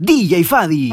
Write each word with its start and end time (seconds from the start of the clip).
DJ 0.00 0.44
Faddy, 0.44 0.90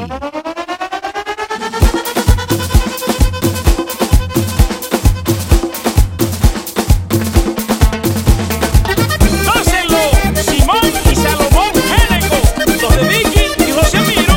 ¡Dócenlo! 9.44 10.00
¡Simón 10.42 10.78
y 11.08 11.14
Salomón 11.14 11.70
Jelenko! 11.86 12.36
¡Dos 12.80 12.96
de 12.96 13.02
Vicky 13.04 13.44
y 13.68 13.70
José 13.70 14.00
Miro! 14.00 14.34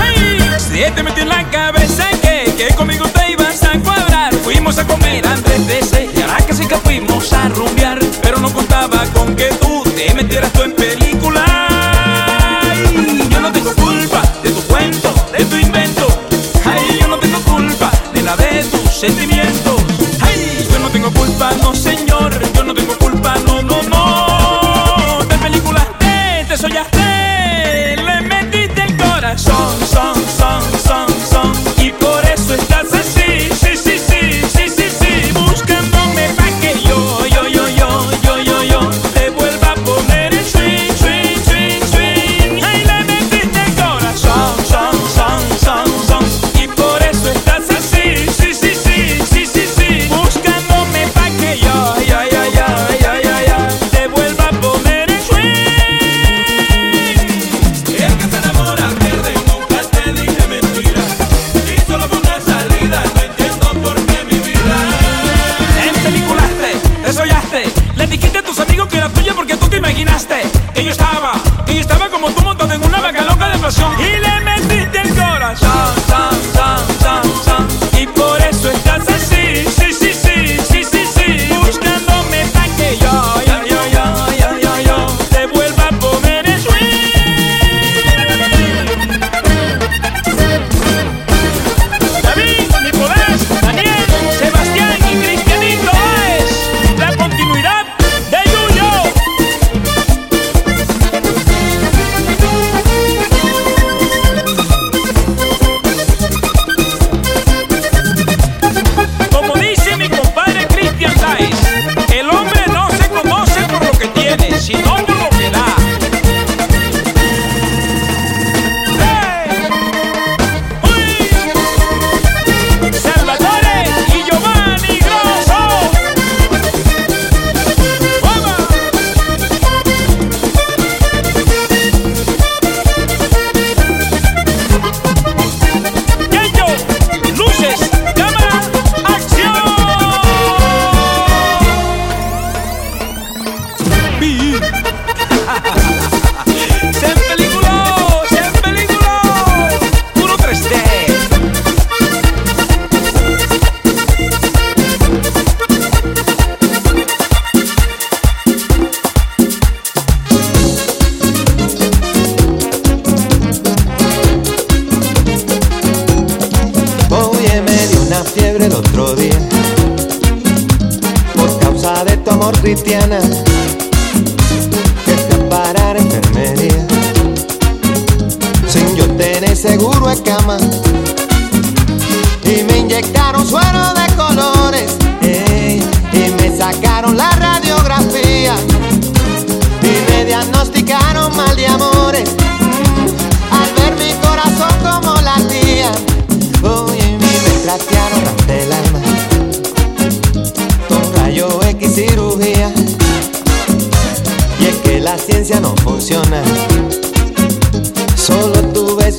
¡Ay! 0.00 0.40
Si 0.58 0.82
este 0.82 0.92
te 0.92 1.02
metí 1.02 1.20
en 1.20 1.28
la 1.28 1.44
cabeza, 1.50 2.08
que 2.22 2.74
conmigo 2.74 3.04
te 3.08 3.32
ibas 3.32 3.62
a 3.64 3.78
cuadrar. 3.80 4.34
Fuimos 4.36 4.78
a 4.78 4.86
comer 4.86 5.26
antes 5.26 5.66
de 5.66 5.78
ese. 5.80 6.08
Ya 6.16 6.38
casi 6.46 6.66
que 6.66 6.76
fuimos 6.76 7.30
a 7.34 7.50
rumbiar. 7.50 7.98
Pero 8.22 8.38
no 8.38 8.50
contaba 8.50 9.04
con 9.12 9.36
que 9.36 9.50
tú 9.60 9.82
te 9.94 10.14
metieras 10.14 10.50
tú 10.54 10.62
en 10.62 10.79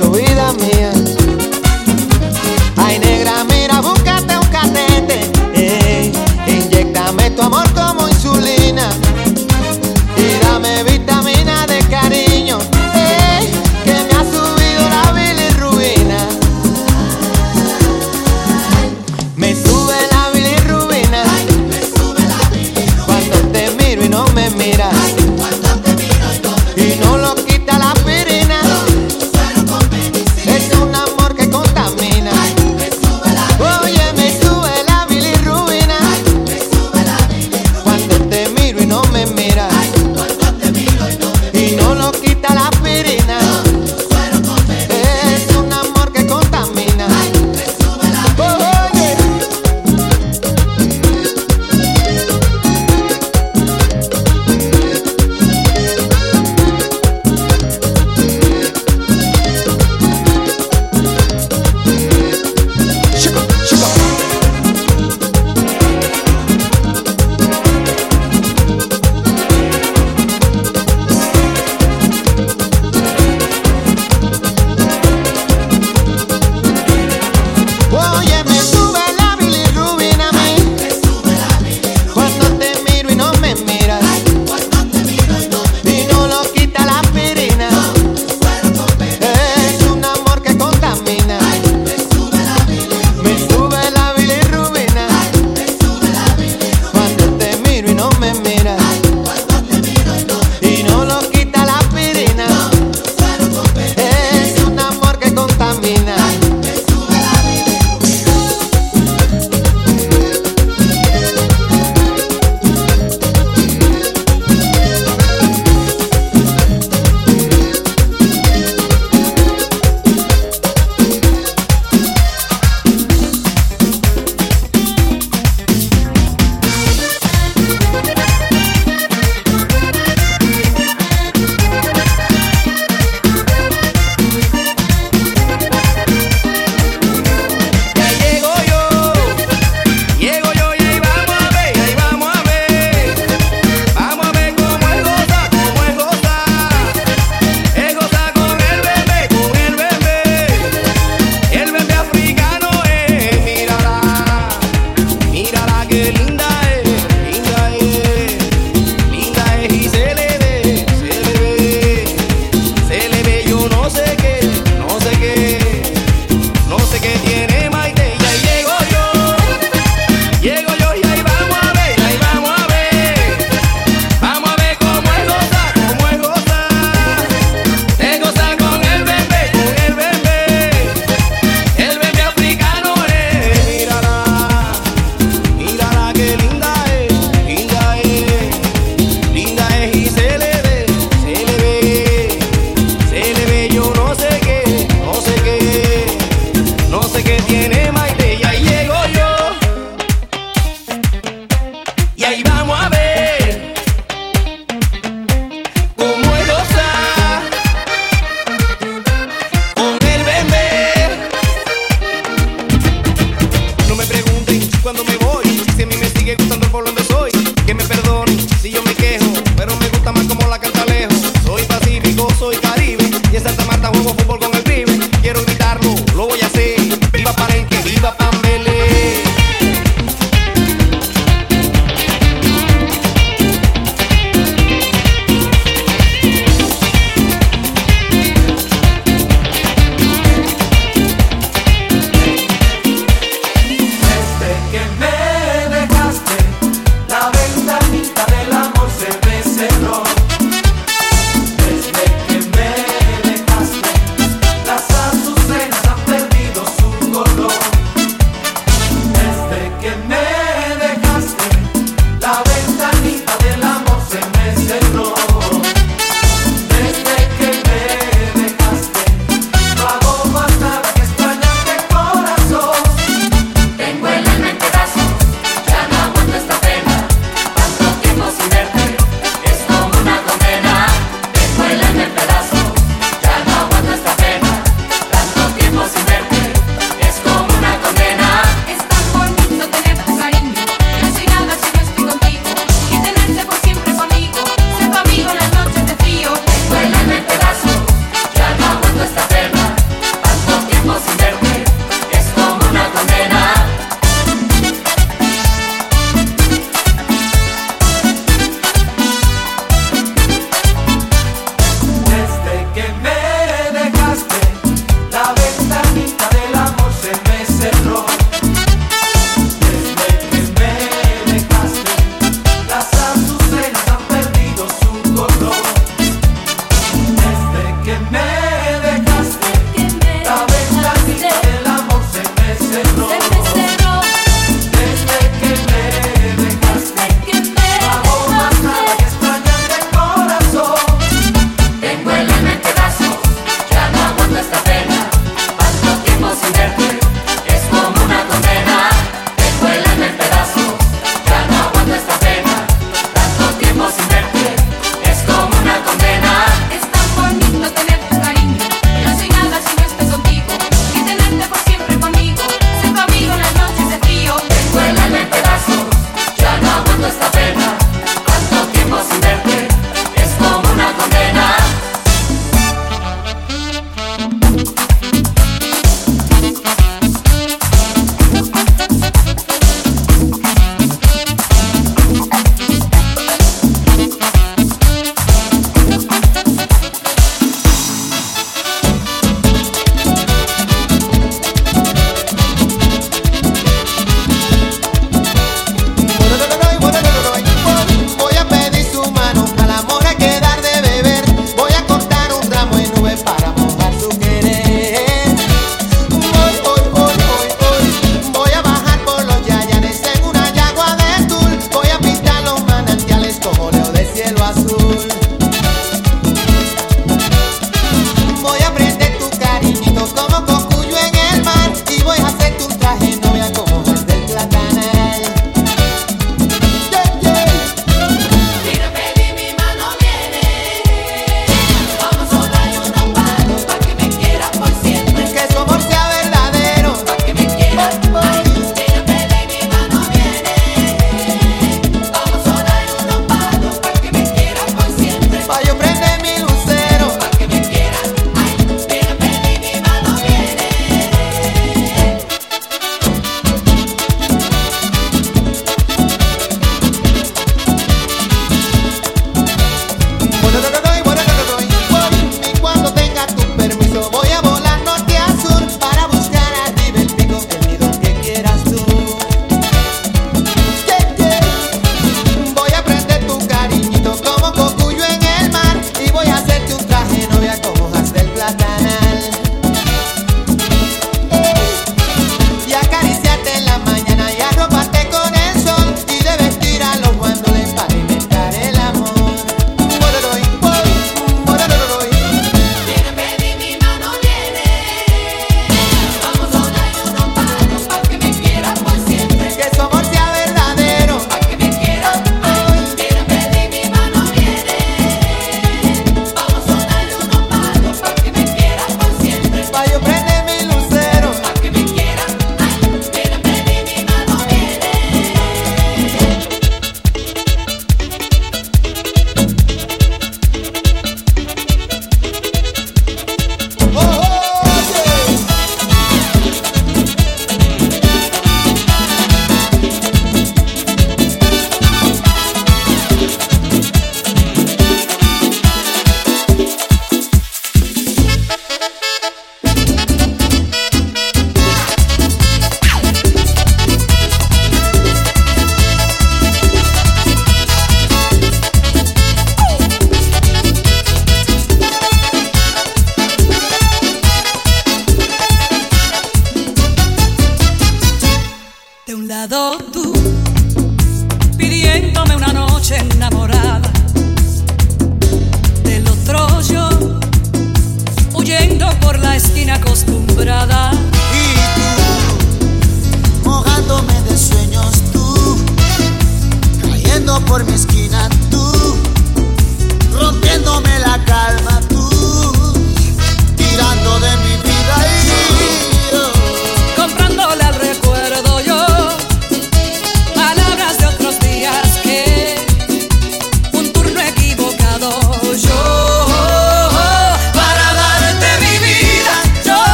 su 0.00 0.10
vida 0.12 0.52
mía. 0.54 0.99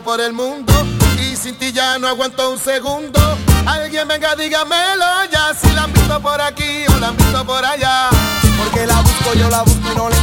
por 0.00 0.20
el 0.22 0.32
mundo 0.32 0.72
y 1.18 1.36
sin 1.36 1.54
ti 1.56 1.70
ya 1.70 1.98
no 1.98 2.08
aguanto 2.08 2.50
un 2.50 2.58
segundo. 2.58 3.20
Alguien 3.66 4.08
venga, 4.08 4.34
dígamelo 4.34 5.04
ya 5.30 5.52
si 5.54 5.68
la 5.74 5.82
han 5.82 5.92
visto 5.92 6.18
por 6.20 6.40
aquí 6.40 6.84
o 6.88 6.98
la 6.98 7.08
han 7.08 7.16
visto 7.16 7.44
por 7.44 7.62
allá. 7.62 8.08
Porque 8.56 8.86
la 8.86 9.00
busco, 9.00 9.34
yo 9.34 9.50
la 9.50 9.62
busco 9.62 9.92
y 9.92 9.96
no 9.96 10.08
le 10.08 10.16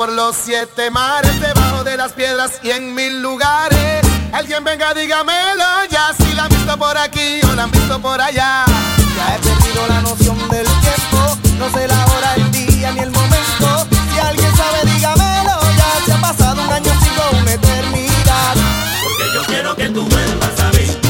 por 0.00 0.12
los 0.12 0.34
siete 0.34 0.90
mares, 0.90 1.38
debajo 1.42 1.84
de 1.84 1.94
las 1.94 2.12
piedras 2.12 2.52
y 2.62 2.70
en 2.70 2.94
mil 2.94 3.20
lugares. 3.20 4.00
Alguien 4.32 4.64
venga, 4.64 4.94
dígamelo 4.94 5.84
ya, 5.90 6.14
si 6.18 6.32
la 6.32 6.44
han 6.44 6.48
visto 6.48 6.74
por 6.78 6.96
aquí 6.96 7.38
o 7.44 7.54
la 7.54 7.64
han 7.64 7.70
visto 7.70 8.00
por 8.00 8.18
allá. 8.18 8.64
Ya 9.14 9.36
he 9.36 9.38
perdido 9.40 9.86
la 9.88 10.00
noción 10.00 10.38
del 10.48 10.64
tiempo, 10.64 11.36
no 11.58 11.70
sé 11.70 11.86
la 11.86 12.02
hora, 12.06 12.34
el 12.36 12.50
día 12.50 12.92
ni 12.92 13.00
el 13.00 13.10
momento. 13.10 13.86
Si 14.14 14.18
alguien 14.18 14.56
sabe, 14.56 14.90
dígamelo 14.90 15.60
ya, 15.76 16.06
se 16.06 16.12
ha 16.14 16.20
pasado 16.22 16.62
un 16.62 16.72
año, 16.72 16.92
sigo 17.02 17.38
una 17.38 17.52
eternidad. 17.52 18.54
Porque 19.02 19.34
yo 19.34 19.44
quiero 19.44 19.76
que 19.76 19.90
tú 19.90 20.02
vuelvas 20.08 20.60
a 20.60 20.70
mí. 20.78 21.09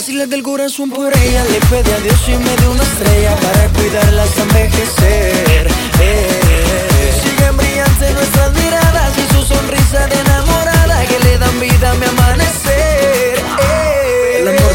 así 0.00 0.14
le 0.14 0.26
del 0.26 0.42
corazón 0.42 0.88
por 0.88 1.12
ella 1.14 1.44
Le 1.44 1.60
pedí 1.68 1.92
a 1.92 2.00
Dios 2.00 2.20
y 2.28 2.36
me 2.36 2.56
dio 2.56 2.70
una 2.70 2.82
estrella 2.82 3.36
Para 3.36 3.68
cuidarla 3.68 4.22
hasta 4.22 4.42
envejecer 4.42 5.68
eh. 6.00 7.20
Siguen 7.22 7.56
brillantes 7.56 8.14
nuestras 8.14 8.52
miradas 8.54 9.12
Y 9.18 9.34
su 9.34 9.42
sonrisa 9.42 10.06
de 10.06 10.20
enamorada 10.20 11.04
Que 11.04 11.18
le 11.24 11.38
dan 11.38 11.60
vida 11.60 11.90
a 11.90 11.94
mi 11.94 12.06
amanecer 12.06 13.36
eh. 13.36 13.79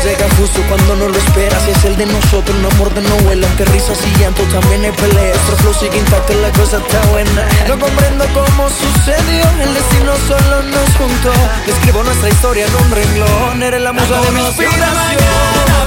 Llega 0.05 0.29
justo 0.37 0.61
cuando 0.69 0.95
no 0.97 1.09
lo 1.09 1.17
esperas. 1.17 1.67
Es 1.67 1.83
el 1.83 1.97
de 1.97 2.05
nosotros, 2.05 2.55
un 2.55 2.65
amor 2.65 2.93
de 2.93 3.01
novela 3.01 3.47
Aunque 3.47 3.65
risas 3.65 3.97
y 4.05 4.19
llanto 4.19 4.43
también 4.53 4.85
hay 4.85 4.91
peleas. 4.91 5.35
Nuestro 5.35 5.57
flow 5.57 5.73
sigue 5.73 5.97
intacto, 5.97 6.31
la 6.41 6.51
cosa 6.51 6.77
está 6.77 7.01
buena. 7.09 7.41
No 7.67 7.79
comprendo 7.79 8.23
cómo 8.35 8.69
sucedió 8.69 9.43
El 9.59 9.73
destino 9.73 10.13
solo 10.27 10.61
nos 10.61 10.89
juntó. 10.95 11.33
Escribo 11.65 12.03
nuestra 12.03 12.29
historia 12.29 12.67
en 12.67 12.75
un 12.75 12.91
renglón 12.91 13.63
Eres 13.63 13.81
la 13.81 13.93
musa 13.93 14.21
de 14.21 14.31
mi 14.31 14.41
inspiración 14.45 14.85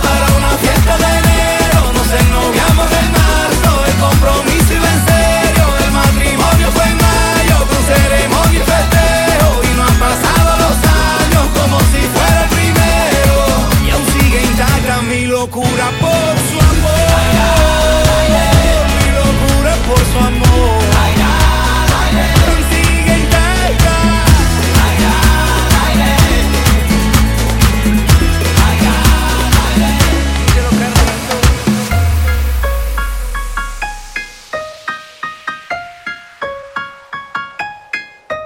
para 0.02 0.26
una 0.36 0.50
fiesta 0.58 0.98
de 0.98 1.10
enero. 1.22 1.92
Nos 1.94 2.10
ennoviamos 2.10 2.90
en 2.90 3.12
marzo 3.12 3.70
El 3.86 3.94
compromiso 4.02 4.74
iba 4.74 4.90
en 4.98 5.02
serio. 5.06 5.64
El 5.86 5.92
matrimonio 5.92 6.72
fue 6.74 6.84
en 6.90 6.96
mayo 6.96 7.56
Con 7.70 7.82
locura 15.48 15.90
por 16.00 16.34
su 16.48 16.58
amor. 16.60 17.08
Mi 18.94 19.06
locura 19.16 19.72
por 19.88 19.98
su 19.98 20.18
amor. 20.18 20.80
Sigue 22.70 23.14
intacta. 23.18 23.94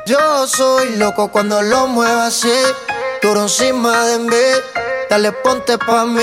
Yo 0.07 0.47
soy 0.47 0.97
loco 0.97 1.29
cuando 1.33 1.63
lo 1.63 1.87
muevo 1.89 2.21
así, 2.21 2.53
duro 3.21 3.43
encima 3.43 4.05
de 4.07 4.19
mí. 4.19 4.47
Dale, 5.11 5.33
ponte 5.33 5.77
pa' 5.77 6.07
mí, 6.07 6.23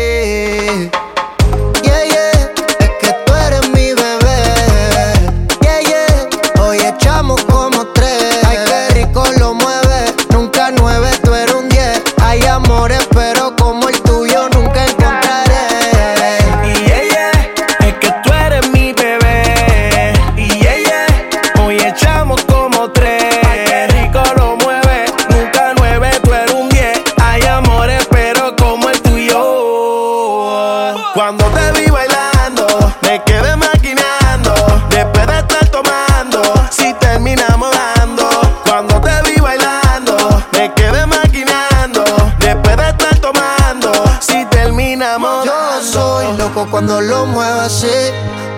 Cuando 46.71 47.01
lo 47.01 47.25
muevo 47.25 47.61
así, 47.61 47.87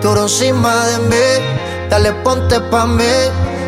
duro 0.02 0.24
encima 0.24 0.86
de 0.86 1.00
mí. 1.00 1.90
Dale, 1.90 2.14
ponte 2.24 2.60
pa' 2.60 2.86
mí, 2.86 3.04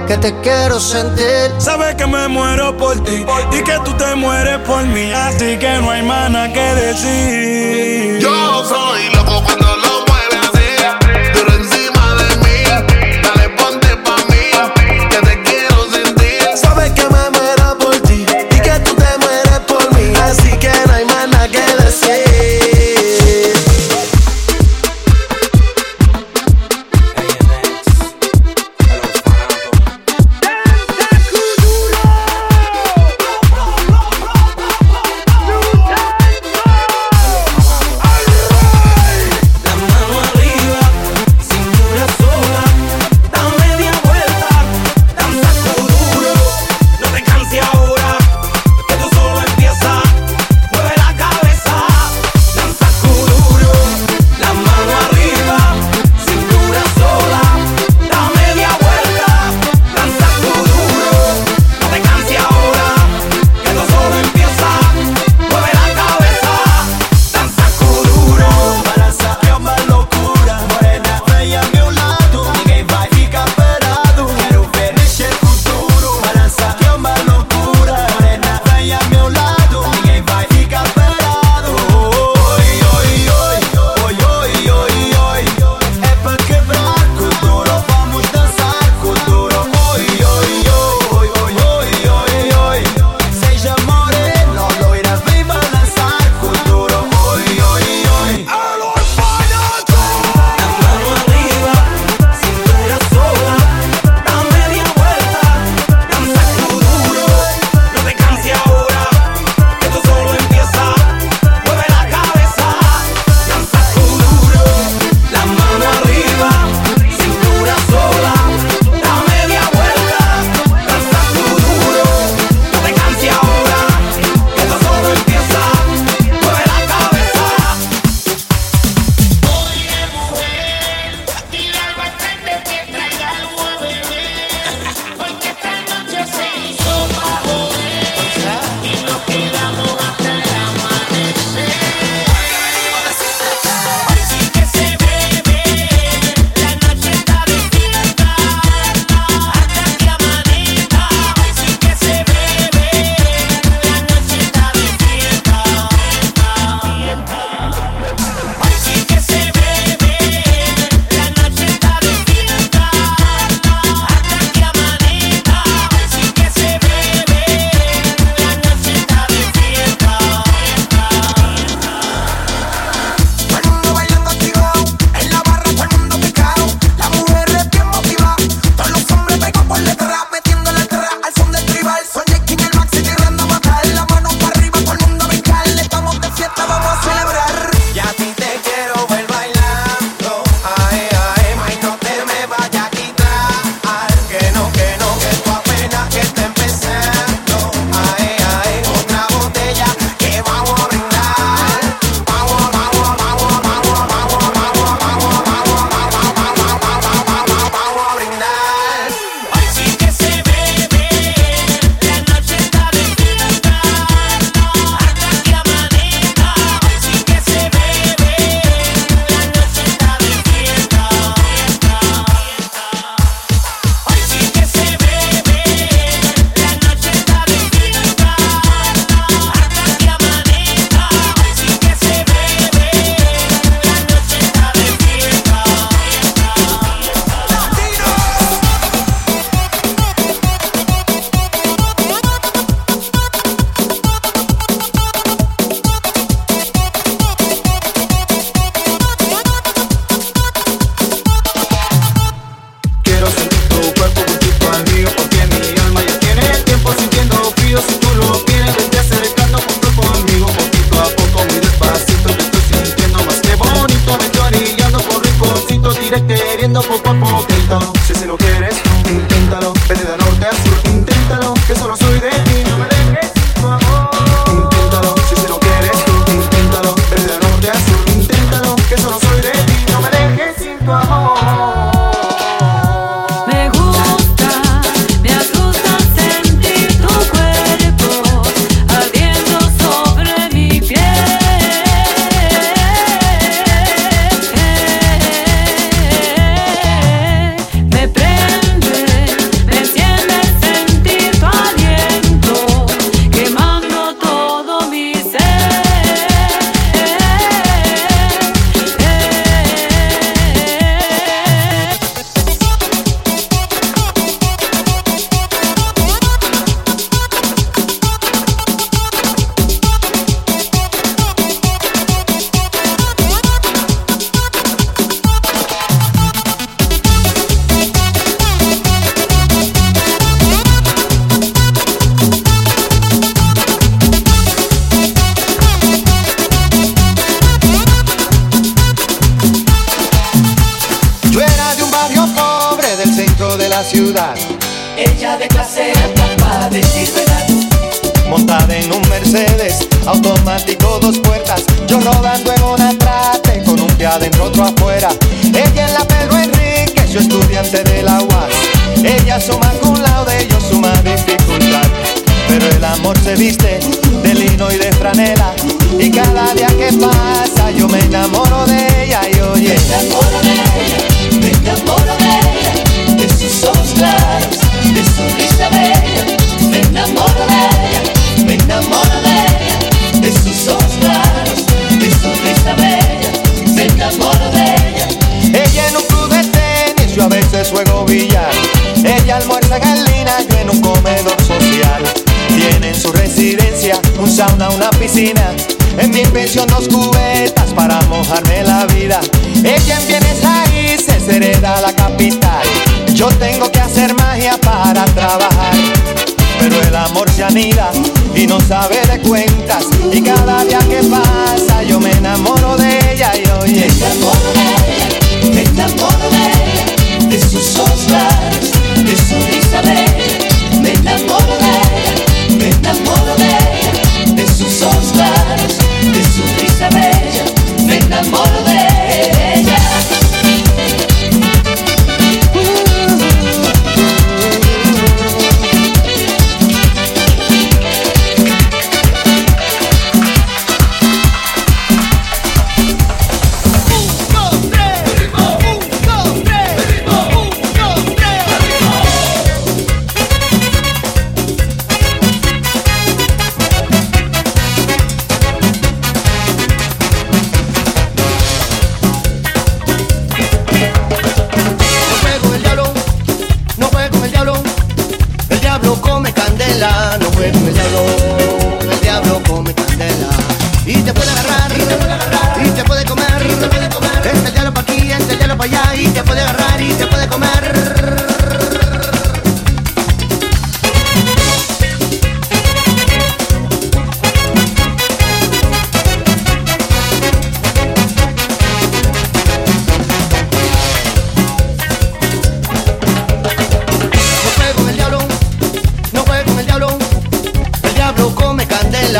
que 0.08 0.18
te 0.18 0.40
quiero 0.42 0.80
sentir. 0.80 1.52
Sabes 1.58 1.96
que 1.96 2.06
me 2.06 2.28
muero 2.28 2.78
por 2.78 3.04
ti 3.04 3.26
y 3.52 3.64
que 3.64 3.80
tú 3.84 3.92
te 3.94 4.16
mueres 4.16 4.60
por 4.60 4.84
mí, 4.86 5.12
así 5.12 5.58
que 5.58 5.80
no 5.82 5.90
hay 5.90 6.04
más 6.04 6.30
nada 6.30 6.54
que 6.54 6.76
decir. 6.76 8.20
Yo 8.20 8.64
soy 8.66 8.85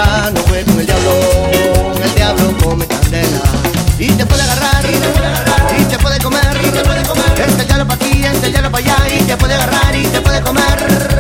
no 0.04 0.42
juegues 0.48 0.66
con 0.66 0.80
el 0.80 0.86
diablo, 0.86 1.12
el 2.04 2.16
diablo 2.16 2.58
come 2.62 2.86
candela. 2.86 3.42
Y 3.98 4.08
te 4.08 4.26
puede 4.26 4.42
agarrar, 4.42 4.84
y 4.84 4.94
te 4.94 5.08
puede, 5.08 5.28
agarrar, 5.28 5.80
y 5.80 5.84
te 5.86 5.98
puede 5.98 6.20
comer, 6.20 6.62
y 6.64 6.70
te 6.70 6.84
puede 6.84 7.04
comer. 7.04 7.42
Este 7.48 7.66
ya 7.66 7.78
lo 7.78 7.88
pa' 7.88 7.94
aquí, 7.94 8.26
este 8.26 8.52
ya 8.52 8.62
lo 8.62 8.72
pa' 8.72 8.80
allá, 8.80 8.98
y 9.08 9.24
te 9.24 9.38
puede 9.38 9.54
agarrar, 9.54 9.96
y 9.96 10.04
te 10.08 10.20
puede 10.20 10.42
comer. 10.42 11.15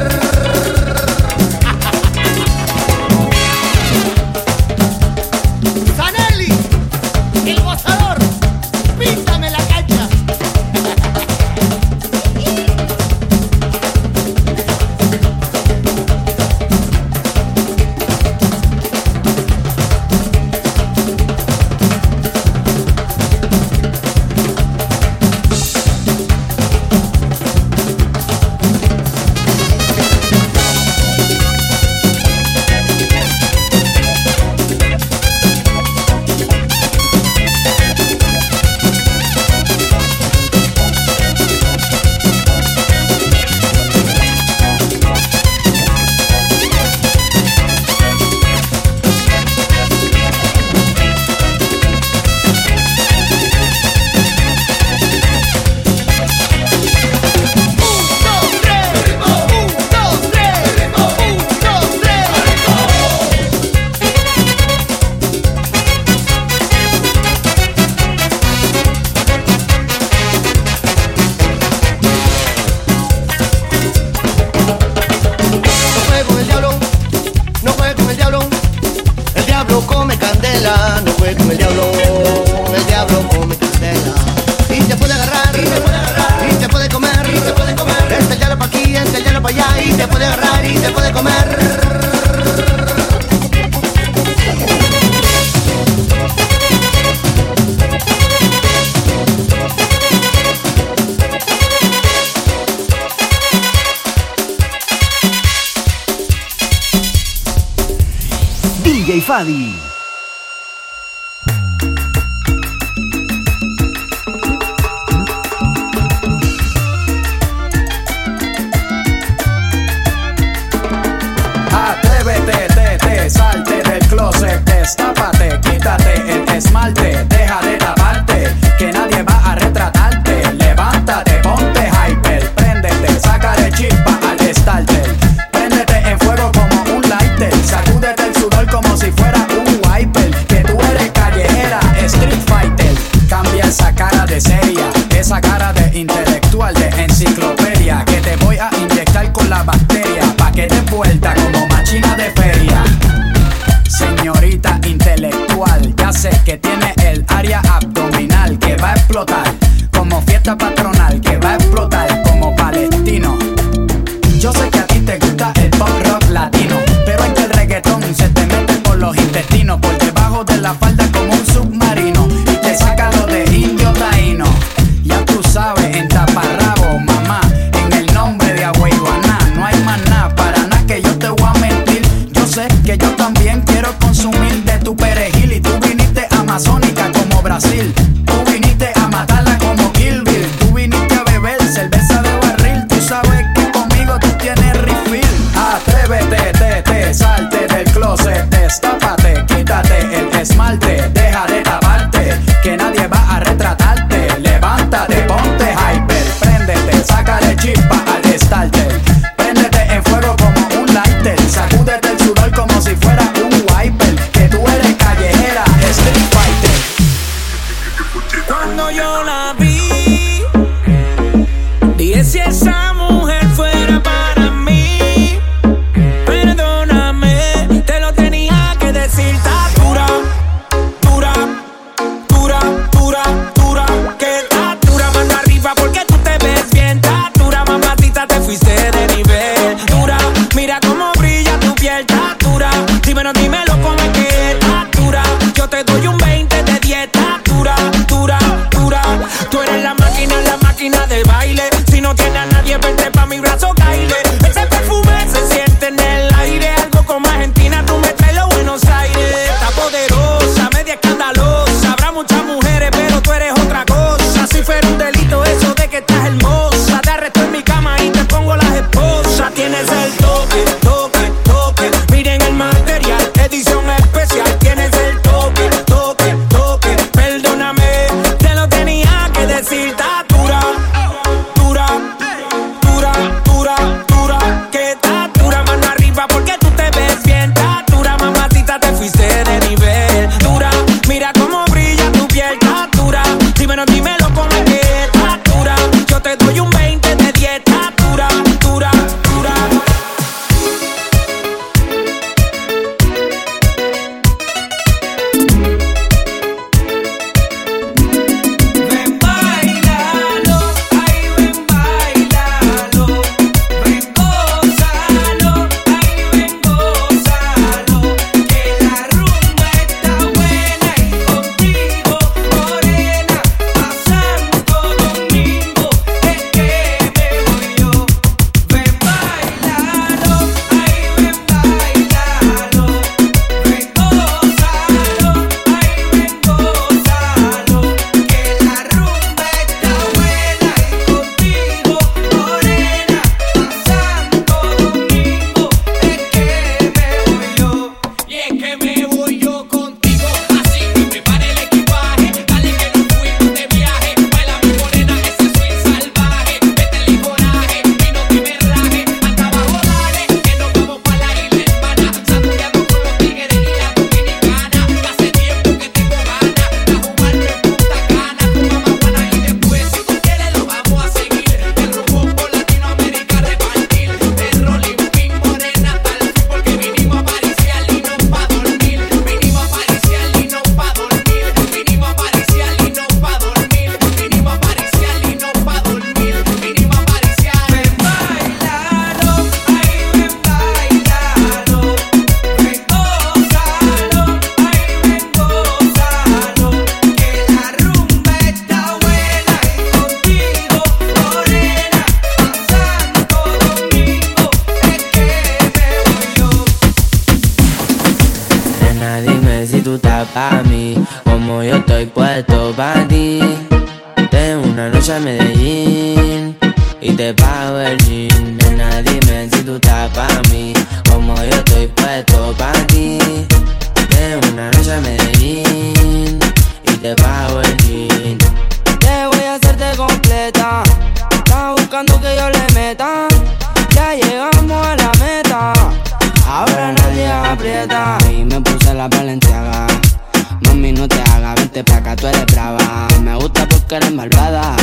Vente 441.75 441.91
pa' 441.91 441.97
acá, 441.97 442.15
tú 442.15 442.27
eres 442.27 442.45
brava. 442.45 443.07
Me 443.21 443.35
gusta 443.35 443.67
porque 443.67 443.95
eres 443.95 444.13
malvada. 444.13 444.75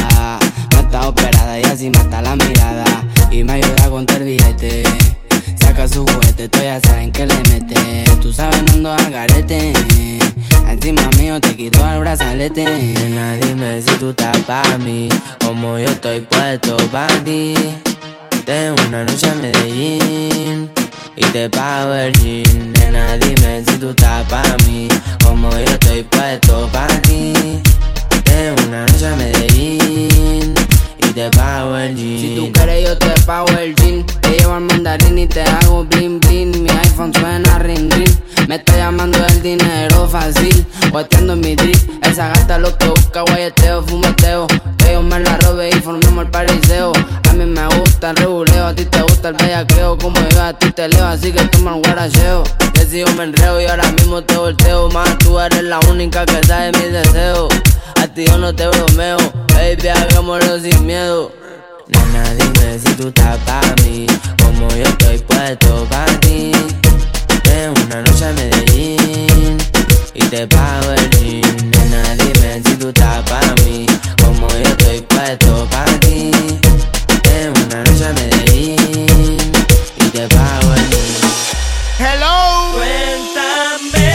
No 0.73 0.81
está 0.81 1.09
operada 1.09 1.59
y 1.59 1.63
así 1.65 1.91
mata 1.91 2.21
la 2.21 2.37
mirada. 2.37 2.85
Y 3.31 3.43
me 3.45 3.55
ayuda 3.55 3.85
a 3.85 3.91
contar 3.91 4.23
billete. 4.23 4.83
Saca 5.57 5.89
su 5.89 6.05
juguete, 6.05 6.49
tú 6.49 6.59
ya 6.63 6.81
saben 6.81 7.11
que 7.13 7.27
le 7.27 7.37
mete. 7.51 8.05
Tú 8.21 8.33
sabes, 8.33 8.63
no 8.63 8.73
ando 8.73 8.93
al 8.93 9.11
garete. 9.11 9.73
Encima 10.69 11.09
mío 11.19 11.41
te 11.41 11.57
quito 11.57 11.79
el 11.89 12.01
brazalete. 12.01 12.65
Nena, 12.65 13.35
dime 13.37 13.81
si 13.81 13.95
tú 13.97 14.11
estás 14.11 14.37
pa' 14.41 14.79
mí, 14.79 15.09
como 15.45 15.79
yo 15.79 15.89
estoy 15.89 16.21
puesto 16.21 16.77
pa' 16.91 17.09
ti. 17.25 17.55
Tengo 18.45 18.77
una 18.89 19.05
noche 19.05 19.31
a 19.31 19.35
Medellín 19.35 20.71
y 21.17 21.25
te 21.33 21.49
pago 21.51 21.95
el 21.95 22.13
jean. 22.15 22.73
Nena, 22.73 23.17
dime 23.19 23.63
si 23.67 23.77
tú 23.79 23.91
estás 23.91 24.27
pa' 24.29 24.57
mí, 24.67 24.89
como 25.25 25.51
yo 25.51 25.65
estoy 25.65 26.03
puesto 26.05 26.69
pa' 26.73 26.87
ti. 27.03 27.33
Tengo 28.25 28.63
una 28.69 28.87
noche 28.87 29.07
a 29.07 29.17
Medellín 29.17 30.55
Si 31.13 32.35
tú 32.35 32.51
quieres 32.53 32.89
yo 32.89 32.97
te 32.97 33.11
pago 33.27 33.47
el 33.59 33.75
jean 33.75 34.03
Te 34.23 34.31
llevo 34.31 34.55
al 34.55 34.63
mandarín 34.63 35.19
y 35.19 35.27
te 35.27 35.43
hago 35.43 35.85
bling 35.85 36.19
bling. 36.21 36.63
Mi 36.63 36.71
iPhone 36.71 37.13
suena 37.13 37.59
ring 37.59 37.91
ring. 37.93 38.11
Me 38.49 38.55
está 38.55 38.79
llamando 38.79 39.19
el 39.27 39.43
dinero 39.43 40.09
fácil. 40.09 40.65
Guateando 40.91 41.35
en 41.35 41.41
mi 41.41 41.55
drip. 41.55 41.77
Esa 42.03 42.29
gata 42.29 42.57
lo 42.57 42.75
que 42.79 42.87
busca 42.89 43.21
guayeteo, 43.29 43.83
fumeteo. 43.83 44.47
Que 44.79 44.95
yo 44.95 45.03
me 45.03 45.21
la 45.21 45.37
robe 45.37 45.69
y 45.69 45.81
formemos 45.81 46.25
el 46.25 46.31
pariseo. 46.31 46.93
A 47.29 47.33
mí 47.35 47.45
me 47.45 47.67
gusta 47.67 48.11
el 48.11 48.17
reguleo 48.17 48.67
A 48.69 48.75
ti 48.75 48.87
te 48.87 49.03
gusta 49.03 49.29
el 49.29 49.35
bellaqueo. 49.35 49.99
Como 49.99 50.19
yo 50.31 50.43
a 50.43 50.55
ti 50.55 50.71
te 50.73 50.89
leo 50.89 51.05
Así 51.05 51.31
que 51.31 51.45
toma 51.49 51.77
el 51.77 51.83
guaracheo. 51.83 52.43
Te 52.73 52.87
sigo 52.87 53.13
me 53.19 53.25
enreo 53.25 53.61
y 53.61 53.67
ahora 53.67 53.93
mismo 53.93 54.23
te 54.23 54.35
volteo. 54.35 54.89
Más 54.89 55.19
tú 55.19 55.39
eres 55.39 55.63
la 55.63 55.79
única 55.91 56.25
que 56.25 56.43
sabe 56.47 56.73
mis 56.73 56.91
deseos 56.91 57.51
A 58.03 58.09
ti 58.09 58.25
yo 58.25 58.37
no 58.37 58.53
te 58.53 58.67
bromeo 58.67 59.17
Baby, 59.55 59.87
hagámoslo 59.87 60.59
sin 60.59 60.85
miedo 60.85 61.31
Nena, 61.87 62.35
dime 62.35 62.77
si 62.81 62.93
tú 62.95 63.07
estás 63.09 63.39
pa' 63.47 63.61
mí, 63.85 64.07
como 64.43 64.69
yo 64.71 64.83
estoy 64.83 65.19
puesto 65.19 65.87
pa' 65.89 66.07
ti. 66.21 66.51
Tengo 67.45 67.75
una 67.87 68.03
noche 68.03 68.25
a 68.25 68.33
Medellín 68.33 69.59
y 70.15 70.21
te 70.25 70.47
pago 70.49 70.93
el 70.93 71.11
jean. 71.11 71.71
Nena, 71.71 72.15
dime 72.17 72.63
si 72.65 72.77
tú 72.77 72.89
estás 72.89 73.23
pa' 73.29 73.55
mí, 73.65 73.87
como 74.25 74.49
yo 74.49 74.63
estoy 74.63 75.01
puesto 75.03 75.69
pa' 75.71 75.85
ti. 76.01 76.31
Tengo 77.23 77.61
una 77.67 77.85
noche 77.85 78.07
a 78.07 78.13
Medellín 78.15 79.37
y 79.97 80.05
te 80.11 80.27
pago 80.29 80.75
el 80.75 80.91
jean. 80.91 81.31
Hello. 81.99 82.73
Cuéntame 82.75 84.12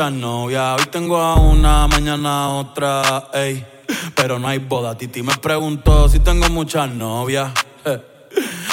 muchas 0.00 0.12
novias. 0.18 0.80
Hoy 0.80 0.86
tengo 0.86 1.18
a 1.18 1.34
una, 1.34 1.86
mañana 1.86 2.48
otra, 2.48 3.28
ey. 3.34 3.66
Pero 4.14 4.38
no 4.38 4.48
hay 4.48 4.56
boda. 4.56 4.96
Titi 4.96 5.22
me 5.22 5.36
preguntó 5.36 6.08
si 6.08 6.20
tengo 6.20 6.48
muchas 6.48 6.88
novias. 6.90 7.50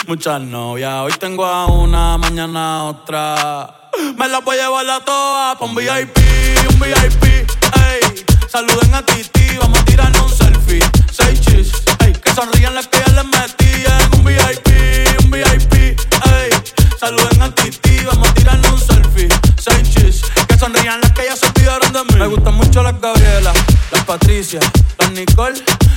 Muchas 0.07 0.39
novias. 0.39 1.01
Hoy 1.01 1.11
tengo 1.19 1.45
a 1.45 1.65
una, 1.65 2.17
mañana 2.17 2.85
otra. 2.85 3.89
Me 4.17 4.29
las 4.29 4.41
voy 4.41 4.57
a 4.57 4.67
llevar 4.67 4.89
a 4.89 5.03
todas 5.03 5.57
pa' 5.57 5.65
un 5.65 5.75
VIP, 5.75 6.17
un 6.69 6.79
VIP, 6.79 7.23
ey. 7.23 8.25
Saluden 8.47 8.95
a 8.95 9.05
Titi, 9.05 9.57
vamos 9.59 9.79
a 9.79 9.83
tirarnos 9.83 10.31
un 10.31 10.37
selfie. 10.37 10.79
Seis 11.11 11.41
chis, 11.41 11.71
ey. 12.05 12.13
Que 12.13 12.31
sonrían 12.31 12.73
las 12.73 12.87
que 12.87 12.99
ya 12.99 13.11
les 13.11 13.25
metí. 13.25 13.66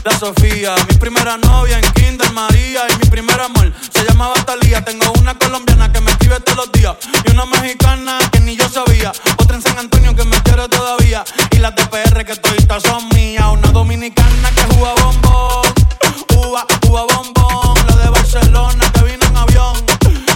la 0.05 0.19
Sofía. 0.19 0.75
Mi 0.89 0.97
primera 0.97 1.37
novia 1.37 1.79
en 1.79 1.93
Kinder 1.93 2.31
María 2.33 2.83
y 2.89 2.97
mi 2.97 3.11
primer 3.11 3.41
amor 3.41 3.73
se 3.93 4.05
llamaba 4.05 4.35
Talía. 4.45 4.85
Tengo 4.85 5.13
una 5.19 5.37
colombiana 5.39 5.93
que 5.93 6.01
me 6.01 6.11
escribe 6.11 6.41
todos 6.41 6.59
los 6.59 6.73
días 6.73 6.97
y 7.25 7.31
una 7.31 7.47
mexicana 7.47 8.19
que 8.31 8.41
ni 8.41 8.57
yo 8.57 8.69
sabía. 8.69 9.13
Otra 9.39 9.57
en 9.57 9.63
San 9.63 9.79
Antonio 9.79 10.15
que 10.15 10.25
me 10.25 10.41
quiere 10.43 10.69
todavía 10.69 11.25
y 11.51 11.59
las 11.59 11.75
de 11.75 11.87
PR 11.87 12.25
que 12.25 12.37
todavía 12.37 12.81
son 12.81 13.09
mías. 13.15 13.47
Una 13.51 13.69
dominicana 13.73 14.51
que 14.55 14.63
juega 14.75 14.95
bombón, 15.03 15.75
uva, 16.37 16.67
uva 16.89 17.03
bombón. 17.15 17.75
La 17.89 17.97
de 17.97 18.11
Barcelona 18.11 18.93
que 18.93 19.05
vino 19.05 19.27
en 19.27 19.37
avión 19.37 19.77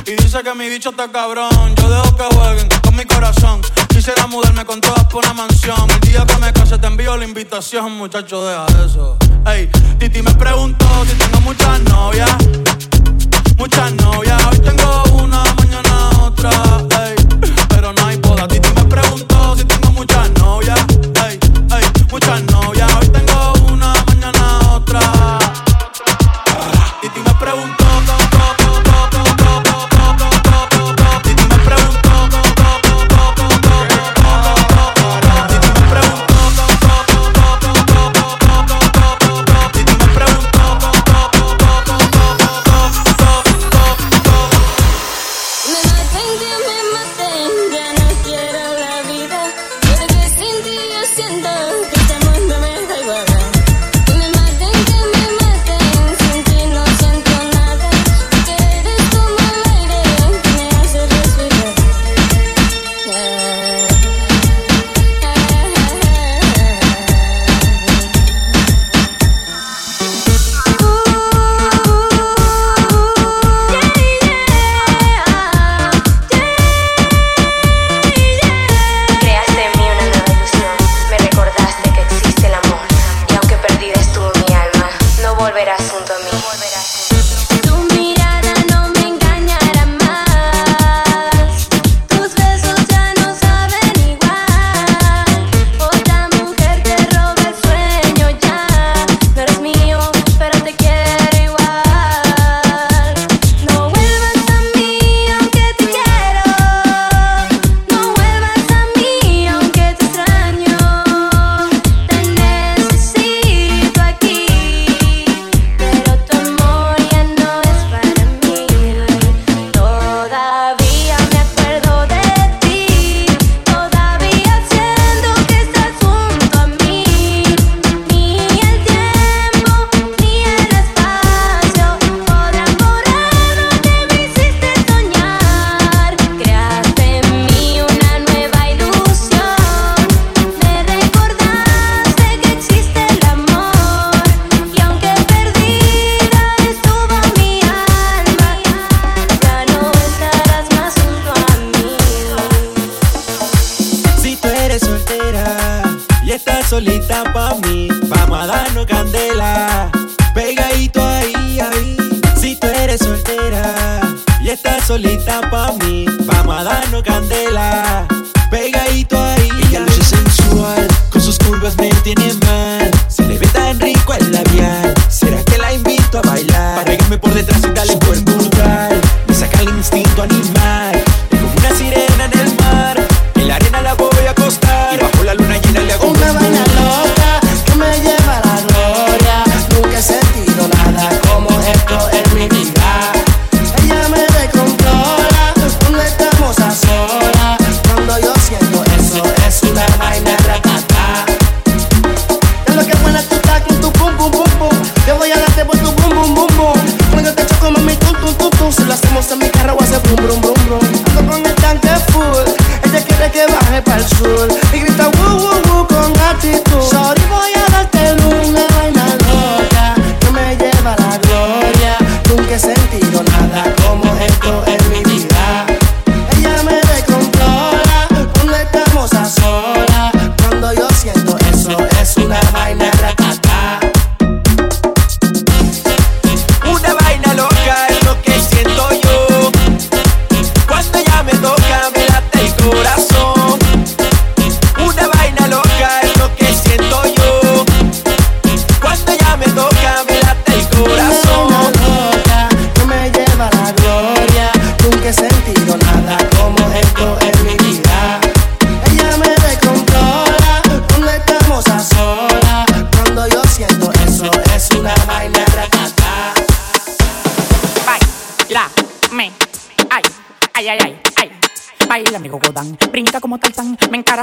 y 0.07 0.23
dice 0.23 0.43
que 0.43 0.55
mi 0.55 0.69
bicho 0.69 0.91
está 0.91 1.11
cabrón. 1.11 1.75
Yo 1.77 1.89
dejo 1.89 2.17
que 2.17 2.35
jueguen 2.35 2.69
con 2.83 2.97
mi 2.97 3.05
corazón. 3.05 3.61
Quisiera 3.89 4.27
mudarme 4.27 4.65
con 4.65 4.81
todas 4.81 5.05
por 5.05 5.25
una 5.25 5.33
mansión. 5.33 5.91
El 5.91 6.01
día 6.01 6.27
que 6.27 6.37
me 6.39 6.53
case 6.53 6.79
te 6.79 6.87
envío 6.87 7.17
la 7.17 7.25
invitación, 7.25 7.93
muchacho, 7.97 8.45
deja 8.45 8.67
eso. 8.85 9.17
Ey, 9.47 9.69
Titi 9.99 10.23
me 10.23 10.33
preguntó 10.35 10.87
si 11.07 11.15
tengo 11.17 11.41
muchas 11.43 11.81
novias. 11.83 12.14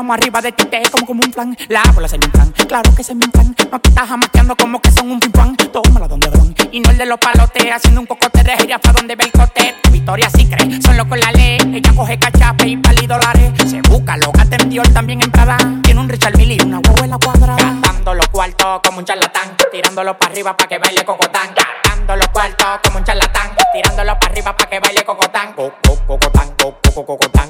Encaramo 0.02 0.14
arriba 0.14 0.42
de 0.42 0.52
ti, 0.52 0.66
te 0.66 0.82
como 0.90 1.06
como 1.06 1.22
un 1.24 1.32
plan. 1.32 1.56
La 1.70 1.84
bola 1.94 2.08
se 2.08 2.18
me 2.18 2.26
inflan, 2.26 2.52
claro 2.68 2.94
que 2.96 3.04
se 3.04 3.14
me 3.14 3.26
inflan. 3.26 3.56
No 3.72 3.80
te 3.80 3.90
estás 3.90 4.08
jamaqueando 4.10 4.56
como 4.56 4.82
que 4.82 4.92
son 4.92 5.12
un 5.12 5.20
pimpán 5.20 5.56
Tómala 5.56 6.08
donde 6.08 6.28
van, 6.30 6.56
y 6.72 6.80
no 6.80 6.90
el 6.90 6.98
de 6.98 7.06
los 7.06 7.20
palotes. 7.20 7.72
Haciendo 7.72 8.02
un 8.02 8.08
cocote 8.08 8.44
de 8.44 8.58
gira 8.58 8.80
pa' 8.80 8.94
donde 8.94 9.16
ve 9.16 9.26
el 9.26 9.32
cote. 9.32 9.76
Victoria 9.92 10.28
sí 10.36 10.48
cree, 10.50 10.82
son 10.82 10.98
locos 10.98 11.20
la 11.20 11.32
ley. 11.34 11.58
Ella 11.74 11.94
coge 11.96 12.18
cachape 12.18 12.68
y 12.68 12.78
pali 12.78 13.06
dólares 13.08 13.52
Se 13.70 13.82
busca, 13.84 14.18
lo 14.18 14.32
gasta 14.32 14.56
en 14.58 14.70
Dior, 14.70 14.88
también 14.90 15.22
en 15.22 15.32
Prada 15.32 15.58
Tiene 15.84 16.00
un 16.02 16.10
Richard 16.10 16.36
Mille 16.36 16.58
y 16.60 16.62
una 16.66 16.80
huevuela 16.80 17.18
cuadrada 17.18 17.56
Gastando 17.56 18.14
los 18.16 18.28
cuartos 18.30 18.82
como 18.86 19.00
un 19.00 19.06
charlatán. 19.06 19.56
Tirándolo 19.72 20.18
para 20.18 20.32
arriba 20.32 20.58
pa' 20.58 20.68
que 20.68 20.80
baile 20.80 21.06
cocotán 21.06 21.50
Gastando 21.56 22.16
los 22.16 22.28
cuartos 22.30 22.68
como 22.84 22.98
un 22.98 23.04
charlatán. 23.06 23.52
Tirándolo 23.74 24.18
para 24.20 24.32
arriba 24.34 24.58
pa' 24.58 24.66
que 24.68 24.80
baile 24.80 25.04
cocotán 25.06 25.54
Co- 25.54 25.72
co- 25.86 25.98
Cocotán, 26.08 26.50
co- 26.58 26.76
co- 26.84 26.92
cocotán, 26.94 26.96
co- 26.96 27.06
co- 27.06 27.06
cocotán, 27.06 27.50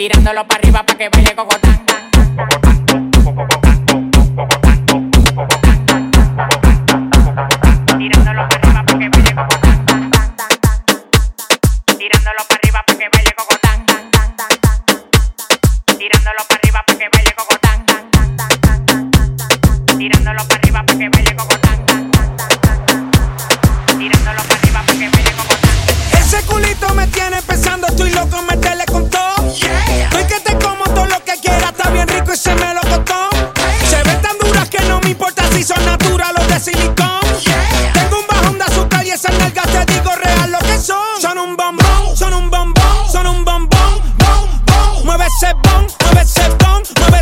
Tirándolo 0.00 0.46
para 0.46 0.60
arriba 0.60 0.82
pa' 0.82 0.94
que 0.94 1.08
baile 1.10 1.34
Tirándolo 7.98 8.42
para 8.48 8.64
arriba 8.64 8.80
pa' 8.86 8.96
que 8.96 9.08
baile 9.12 9.34
cocotán 9.34 9.78
Tirándolo 11.98 12.42
para 12.48 12.56
arriba 12.56 12.80
pa' 12.86 12.94
que 12.96 13.06
Tirándolo 15.98 16.42
para 16.48 16.56
arriba 16.56 16.80
pa' 16.86 16.94
que 16.96 17.06
Tirándolo 19.98 20.42
para 20.48 20.56
arriba 20.56 20.80
pa' 20.86 20.94
que 20.96 21.08
Tirándolo 24.00 24.42
para 24.44 24.54
arriba 24.54 24.82
pa' 24.86 24.92
que 24.94 25.10
baile 25.10 25.32
cocotán 25.32 26.22
Ese 26.22 26.42
culito 26.46 26.94
me 26.94 27.06
tiene 27.08 27.42
pensando, 27.42 27.86
estoy 27.86 28.10
loco, 28.12 28.40
meterle 28.48 28.86
con 28.86 29.10
todo. 29.10 29.34
Estoy 29.46 30.24
que 30.24 30.40
te 30.40 30.58
como 30.58 30.84
todo 30.84 31.04
lo 31.04 31.22
que 31.22 31.34
quiera, 31.38 31.68
está 31.68 31.90
bien 31.90 32.08
rico 32.08 32.32
y 32.32 32.36
se 32.38 32.54
me 32.54 32.72
lo 32.72 32.80
costó. 32.80 33.28
Se 33.90 34.02
ven 34.02 34.22
tan 34.22 34.38
duras 34.38 34.70
que 34.70 34.80
no 34.88 35.00
me 35.00 35.10
importa 35.10 35.44
si 35.52 35.62
son 35.62 35.84
naturales 35.84 36.42
o 36.42 36.46
de 36.46 36.60
silicón. 36.60 37.20
Tengo 37.92 38.20
un 38.20 38.26
bajón 38.26 38.56
de 38.56 38.64
azúcar 38.64 39.04
y 39.04 39.10
esas 39.10 39.38
nalgas 39.38 39.66
te 39.66 39.92
digo 39.92 40.16
real 40.16 40.50
lo 40.50 40.60
que 40.60 40.78
son. 40.78 41.20
Son 41.20 41.36
un 41.36 41.54
bombón, 41.54 42.16
son 42.16 42.32
un 42.32 42.48
bombón, 42.48 43.12
son 43.12 43.26
un 43.26 43.44
bombón, 43.44 44.00
bom, 44.16 44.48
bom. 44.64 45.04
Mueve 45.04 45.26
ese 45.26 45.52
bom, 45.52 45.86
mueve 46.06 46.22
ese 46.22 46.48
bom, 46.48 46.82
mueve 47.00 47.19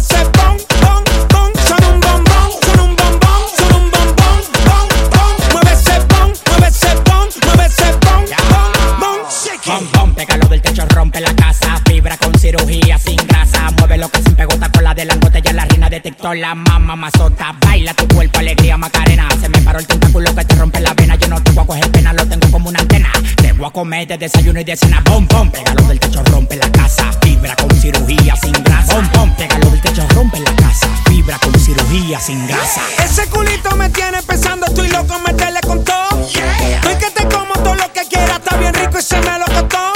detectó 16.18 16.34
la 16.34 16.54
mamá 16.54 16.96
mazota. 16.96 17.54
Baila 17.60 17.94
tu 17.94 18.06
cuerpo, 18.08 18.38
alegría, 18.38 18.76
macarena. 18.76 19.28
Se 19.40 19.48
me 19.48 19.58
paró 19.62 19.78
el 19.78 19.86
tentáculo 19.86 20.34
que 20.34 20.44
te 20.44 20.54
rompe 20.56 20.80
la 20.80 20.92
vena. 20.94 21.14
Yo 21.16 21.28
no 21.28 21.42
te 21.42 21.52
voy 21.52 21.64
a 21.64 21.66
coger 21.66 21.90
pena, 21.90 22.12
lo 22.12 22.26
tengo 22.26 22.50
como 22.50 22.68
una 22.68 22.80
antena. 22.80 23.10
Te 23.36 23.52
voy 23.52 23.66
a 23.66 23.70
comer 23.70 24.06
de 24.06 24.18
desayuno 24.18 24.60
y 24.60 24.64
de 24.64 24.76
cena. 24.76 25.02
Bom, 25.04 25.26
bom, 25.28 25.50
pégalo 25.50 25.82
del 25.82 26.00
techo, 26.00 26.22
rompe 26.24 26.56
la 26.56 26.70
casa. 26.72 27.10
Fibra 27.22 27.54
con 27.56 27.70
cirugía 27.70 28.34
sin 28.36 28.52
grasa. 28.52 28.94
Bom, 28.94 29.08
bom, 29.14 29.36
pégalo 29.36 29.70
del 29.70 29.80
techo, 29.80 30.06
rompe 30.14 30.40
la 30.40 30.54
casa. 30.56 30.88
Fibra 31.06 31.38
con 31.38 31.58
cirugía 31.58 32.20
sin 32.20 32.46
grasa. 32.46 32.82
Ese 33.04 33.26
culito 33.28 33.76
me 33.76 33.88
tiene 33.90 34.22
pensando, 34.22 34.66
estoy 34.66 34.88
loco, 34.88 35.18
meterle 35.26 35.60
con 35.60 35.84
todo. 35.84 36.26
Estoy 36.26 36.94
que 36.96 37.10
te 37.10 37.28
como 37.28 37.54
todo 37.54 37.74
lo 37.74 37.92
que 37.92 38.02
quiera, 38.08 38.36
está 38.36 38.56
bien 38.56 38.74
rico 38.74 38.98
y 38.98 39.02
se 39.02 39.20
me 39.20 39.38
lo 39.38 39.44
costó. 39.46 39.92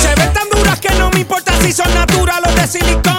Se 0.00 0.14
ven 0.14 0.32
tan 0.32 0.48
duras 0.50 0.78
que 0.80 0.90
no 0.94 1.10
me 1.10 1.20
importa 1.20 1.52
si 1.62 1.72
son 1.72 1.92
naturales 1.94 2.50
o 2.52 2.54
de 2.54 2.66
silicón. 2.66 3.17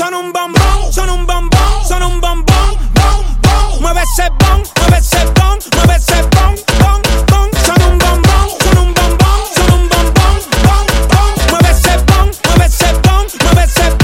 Son. 0.00 0.14
Un 0.14 0.32
bombón, 0.32 0.92
son 0.92 1.10
un 1.10 1.26
bombón, 1.26 1.84
son 1.86 2.02
un 2.02 2.20
bombón, 2.20 2.44
bom, 2.94 3.24
bom. 3.42 3.80
Mueve 3.80 4.02
ese 4.02 4.30
bom, 4.40 4.62
mueve 4.78 4.98
ese 4.98 5.24
bom, 5.36 5.58
mueve 5.76 5.96
ese 5.96 6.22
bom, 6.34 6.54
bom, 6.80 7.02
bom. 7.28 7.48
Son 7.66 7.82
un 7.82 7.98
bombón, 7.98 8.46
son 8.64 8.78
un 8.78 8.94
bombón, 8.94 9.40
son 9.54 9.70
un 9.76 9.88
bombón, 9.88 10.34
bom, 10.64 10.84
bom. 11.10 11.30
Mueve 11.50 11.70
ese 11.70 11.96
bom, 12.08 12.30
mueve 12.48 12.66
ese 12.66 12.92
bom, 13.04 13.26
mueve 13.44 13.64
ese 13.64 13.90
bom, 13.90 13.99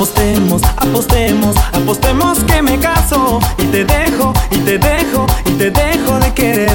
apostemos, 0.00 0.62
apostemos, 0.78 1.56
apostemos 1.74 2.38
que 2.44 2.62
me 2.62 2.78
caso 2.78 3.38
y 3.58 3.64
te 3.64 3.84
dejo, 3.84 4.32
y 4.50 4.56
te 4.58 4.78
dejo, 4.78 5.26
y 5.44 5.50
te 5.52 5.70
dejo 5.70 6.18
de 6.18 6.32
querer. 6.32 6.72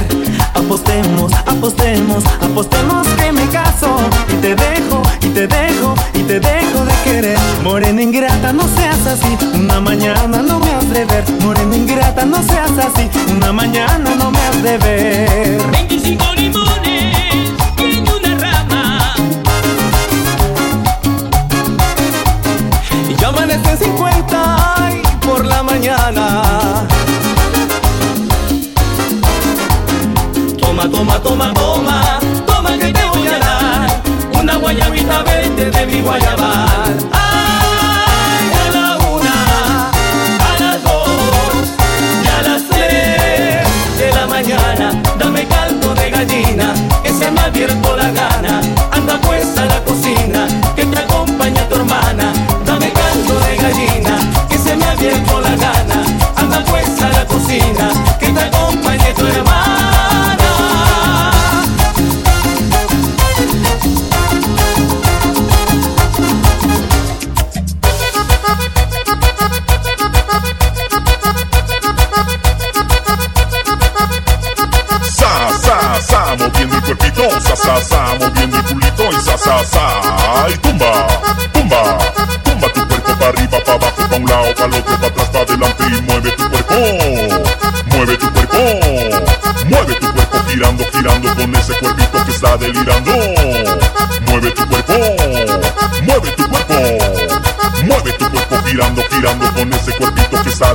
Apostemos, 0.53 1.33
apostemos, 1.45 2.23
apostemos 2.39 3.07
que 3.17 3.31
me 3.31 3.47
caso 3.47 3.97
y 4.29 4.35
te 4.41 4.55
dejo, 4.55 5.01
y 5.21 5.27
te 5.29 5.47
dejo, 5.47 5.95
y 6.13 6.19
te 6.19 6.39
dejo 6.39 6.85
de 6.85 6.93
querer. 7.03 7.39
Morena 7.63 8.01
ingrata, 8.01 8.53
no 8.53 8.67
seas 8.67 9.07
así, 9.07 9.37
una 9.55 9.81
mañana 9.81 10.43
no 10.43 10.59
me 10.59 10.71
has 10.71 10.89
de 10.89 11.34
no 12.25 12.41
seas 12.43 12.71
así, 12.77 13.09
una 13.35 13.51
mañana 13.53 14.15
no 14.17 14.31
me 14.31 14.39
has 14.39 14.63
de 14.63 14.77
ver. 14.77 15.24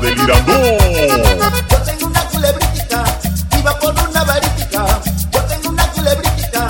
de 0.01 0.17
Mirandó. 0.17 0.53
Yo 1.69 1.77
tengo 1.83 2.07
una 2.07 2.25
culebritica, 2.29 3.05
iba 3.59 3.79
por 3.79 3.93
una. 3.93 4.25
Yo 5.33 5.41
tengo 5.45 5.69
una 5.69 5.87
culebritica, 5.93 6.67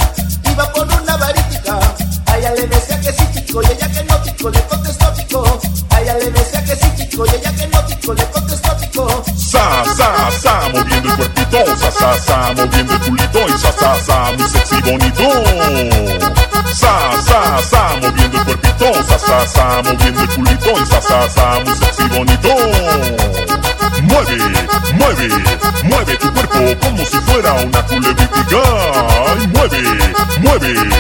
iba 0.51 0.73
por 0.73 0.87
una 0.87 1.17
varitica. 1.17 1.79
A 2.27 2.39
que 3.01 3.13
sí, 3.13 3.25
y 3.35 3.41
ella 3.73 3.89
que 3.89 4.05
no, 4.05 4.23
chico, 4.23 4.51
le 4.51 4.61
que 4.61 4.93
sí, 6.77 6.93
y 6.99 7.07
ella 7.23 7.53
que 7.53 7.67
no, 7.69 7.87
chico, 7.87 8.13
le 8.15 8.25
chico. 8.81 9.25
El 11.01 11.17
cuerpito, 11.17 11.59
el 12.95 13.01
culito, 13.01 13.41
y 13.49 13.59
sa, 13.59 13.73
muy 14.37 14.49
sexy, 14.49 14.81
bonito. 14.83 15.25
Sa, 16.75 17.63
sa, 17.63 17.97
moviendo 18.01 18.39
el 18.39 18.45
cuerpito, 18.45 19.05
sa, 19.05 19.19
sa, 19.47 19.83
moviendo 19.83 20.21
el 20.23 20.29
culito, 20.29 20.71
y 20.71 20.87
sa, 20.87 21.01
sa, 21.29 21.61
muy 21.65 21.75
sexy, 21.77 22.09
bonito. 22.09 22.80
Fuera 27.41 27.55
una 27.63 27.87
culebritica. 27.87 28.59
Ay, 29.29 29.47
mueve, 29.49 29.79
mueve, 30.41 30.75
mueve 30.75 31.00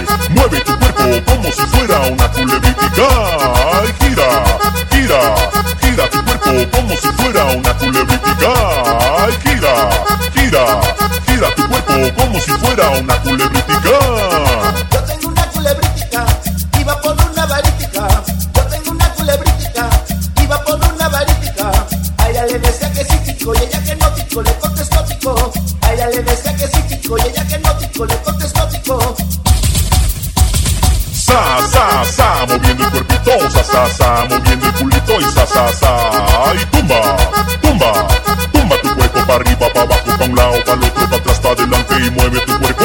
sa. 35.68 36.54
Y 36.54 36.64
tumba, 36.66 37.16
tumba, 37.60 38.08
tumba 38.52 38.76
tu 38.82 38.94
cuerpo 38.94 39.20
para 39.26 39.34
arriba, 39.34 39.66
para 39.72 39.82
abajo, 39.82 40.04
para 40.06 40.24
un 40.24 40.36
lado, 40.36 40.64
para 40.64 40.78
el 40.78 40.84
otro, 40.84 41.04
para 41.04 41.16
atrás, 41.16 41.40
para 41.40 41.54
adelante 41.54 41.94
y 41.98 42.10
mueve 42.10 42.40
tu 42.40 42.58
cuerpo. 42.58 42.84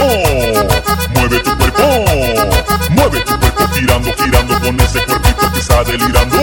Mueve 1.16 1.40
tu 1.40 1.58
cuerpo, 1.58 1.84
mueve 2.90 3.20
tu 3.22 3.40
cuerpo, 3.40 3.68
girando, 3.74 4.14
girando 4.18 4.60
con 4.60 4.80
ese 4.80 5.04
cuerpito 5.06 5.52
que 5.52 5.60
está 5.60 5.84
delirando. 5.84 6.38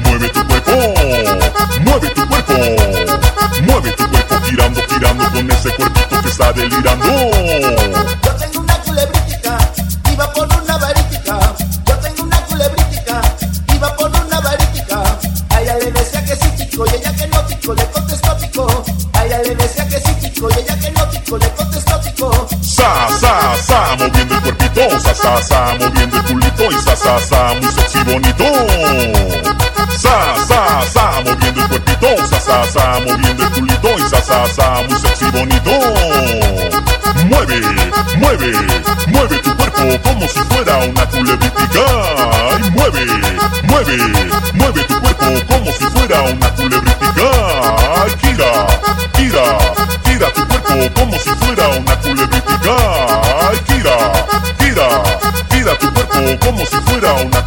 Mueve 0.00 0.28
tu 0.30 0.46
cuerpo, 0.46 0.72
mueve 1.80 2.08
tu 2.10 2.28
cuerpo, 2.28 2.54
mueve 3.62 3.92
tu 3.92 4.08
cuerpo, 4.08 4.40
girando, 4.44 4.80
girando 4.88 5.30
con 5.30 5.50
ese 5.50 5.70
cuerpito 5.74 6.22
que 6.22 6.28
está 6.28 6.52
delirando. 6.52 7.77
Sa, 22.62 23.96
moviendo 23.98 24.34
el 24.34 24.42
cuerpito, 24.42 24.82
sa, 25.00 25.74
moviendo 25.78 26.16
el 26.16 26.24
culito 26.24 26.64
y 26.70 26.78
sa, 26.80 27.54
muy 27.54 27.72
sexy 27.72 28.02
bonito. 28.04 28.44
Moviendo 31.24 31.60
el 31.62 31.68
cuerpito, 31.68 32.08
moviendo 33.00 33.44
el 33.54 33.66
y 33.98 34.08
sa, 34.08 34.82
muy 34.88 34.98
sexy 35.00 35.30
bonito. 35.30 35.70
Mueve, 37.28 37.60
mueve, 38.18 38.52
mueve 39.08 39.38
tu 39.38 39.56
cuerpo 39.56 39.82
como 40.02 40.28
si 40.28 40.40
fuera 40.40 40.78
una 40.78 41.06
culebritica. 41.06 41.84
Ay, 42.52 42.70
mueve, 42.70 43.06
mueve, 43.64 43.96
mueve 44.54 44.82
tu 44.84 45.00
cuerpo 45.00 45.26
como 45.46 45.72
si 45.72 45.84
fuera 45.84 46.22
una 46.22 46.50
culebritica. 46.54 46.87
Cuerpo 56.58 56.80
como 56.82 57.30
si 57.30 57.37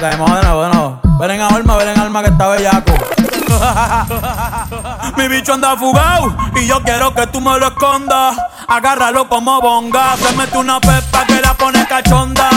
De. 0.00 0.08
Ven 1.18 1.30
en 1.30 1.42
alma, 1.42 1.76
ven 1.76 1.88
en 1.90 2.00
alma 2.00 2.22
que 2.22 2.30
está 2.30 2.48
bellaco. 2.48 2.94
Mi 5.18 5.28
bicho 5.28 5.52
anda 5.52 5.76
fugado 5.76 6.34
y 6.56 6.66
yo 6.66 6.82
quiero 6.82 7.12
que 7.12 7.26
tú 7.26 7.38
me 7.38 7.58
lo 7.58 7.66
escondas. 7.66 8.38
Agárralo 8.66 9.28
como 9.28 9.60
bonga. 9.60 10.16
Se 10.16 10.34
mete 10.34 10.56
una 10.56 10.80
pepa 10.80 11.26
que 11.26 11.42
la 11.42 11.52
pone 11.52 11.86
cachonda. 11.86 12.48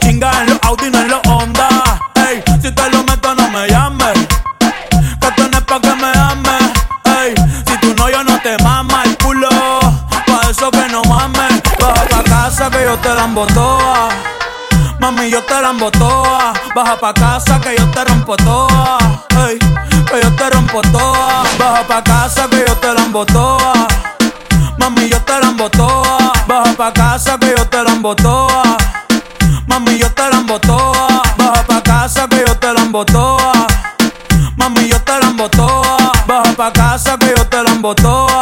Chinga 0.00 0.32
en 0.40 0.50
los 0.50 0.58
Audi, 0.62 0.90
no 0.90 0.98
en 0.98 1.10
los 1.10 1.20
Honda. 1.28 1.68
Ey, 2.16 2.42
si 2.60 2.72
te 2.72 2.90
lo 2.90 3.04
meto, 3.04 3.32
no 3.36 3.48
me 3.50 3.68
llames. 3.68 4.26
Que 5.20 5.30
tenés 5.36 5.60
pa' 5.60 5.80
que 5.80 5.94
me 5.94 6.10
ames. 6.18 6.72
Ey, 7.04 7.34
si 7.68 7.78
tú 7.78 7.94
no, 7.96 8.10
yo 8.10 8.24
no 8.24 8.36
te 8.40 8.60
mama 8.64 9.04
el 9.04 9.16
culo. 9.18 9.48
Pa' 10.26 10.50
eso 10.50 10.72
que 10.72 10.88
no 10.88 11.04
mames. 11.04 11.62
Baja 11.78 12.04
pa' 12.10 12.24
casa 12.24 12.68
que 12.68 12.82
yo 12.82 12.98
te 12.98 13.14
la 13.14 13.28
toa. 13.54 14.08
Mami, 14.98 15.30
yo 15.30 15.40
te 15.44 15.60
la 15.60 15.72
toa. 15.92 16.23
Baja 16.74 16.96
pa' 16.96 17.14
casa 17.14 17.60
que 17.60 17.76
yo 17.78 17.86
te 17.92 18.04
rompo 18.04 18.36
toa. 18.36 18.98
Ey, 19.46 19.58
que 19.58 20.20
yo 20.20 20.30
te 20.34 20.50
rompo 20.50 20.82
toa. 20.82 21.44
Baja 21.56 21.86
pa' 21.86 22.02
casa 22.02 22.48
que 22.50 22.64
yo 22.66 22.74
te 22.78 22.92
la 22.92 23.24
toa. 23.26 23.86
Mami, 24.76 25.08
yo 25.08 25.20
te 25.20 25.38
la 25.38 25.68
toa. 25.70 26.32
Baja 26.48 26.72
pa' 26.76 26.92
casa 26.92 27.38
que 27.38 27.54
yo 27.56 27.64
te 27.68 27.80
la 27.80 28.14
toa. 28.16 28.76
Mami, 29.68 29.98
yo 29.98 30.10
te 30.10 30.22
la 30.28 30.58
toa. 30.58 31.22
Baja 31.38 31.62
pa' 31.62 31.80
casa 31.80 32.26
que 32.26 32.42
yo 32.44 32.56
te 32.56 32.72
la 32.72 33.04
toa. 33.04 33.52
Mami, 34.56 34.88
yo 34.88 35.00
te 35.00 35.12
la 35.20 35.48
toa. 35.48 36.12
Baja 36.26 36.52
pa' 36.56 36.72
casa 36.72 37.16
que 37.16 37.34
yo 37.36 37.46
te 37.46 37.62
la 37.62 37.94
toa. 37.94 38.33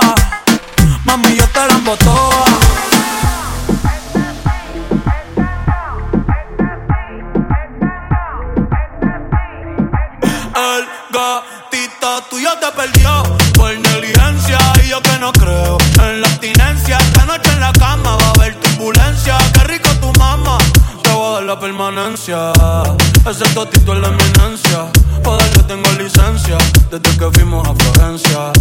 Permanencia. 22.27 22.83
Ese 23.29 23.45
totito 23.55 23.93
es 23.95 24.01
la 24.01 24.09
eminencia. 24.09 24.87
Joder, 25.25 25.51
yo 25.55 25.65
tengo 25.65 25.91
licencia 25.93 26.59
desde 26.91 27.19
que 27.19 27.31
fuimos 27.33 27.67
a 27.67 27.75
Florencia. 27.75 28.53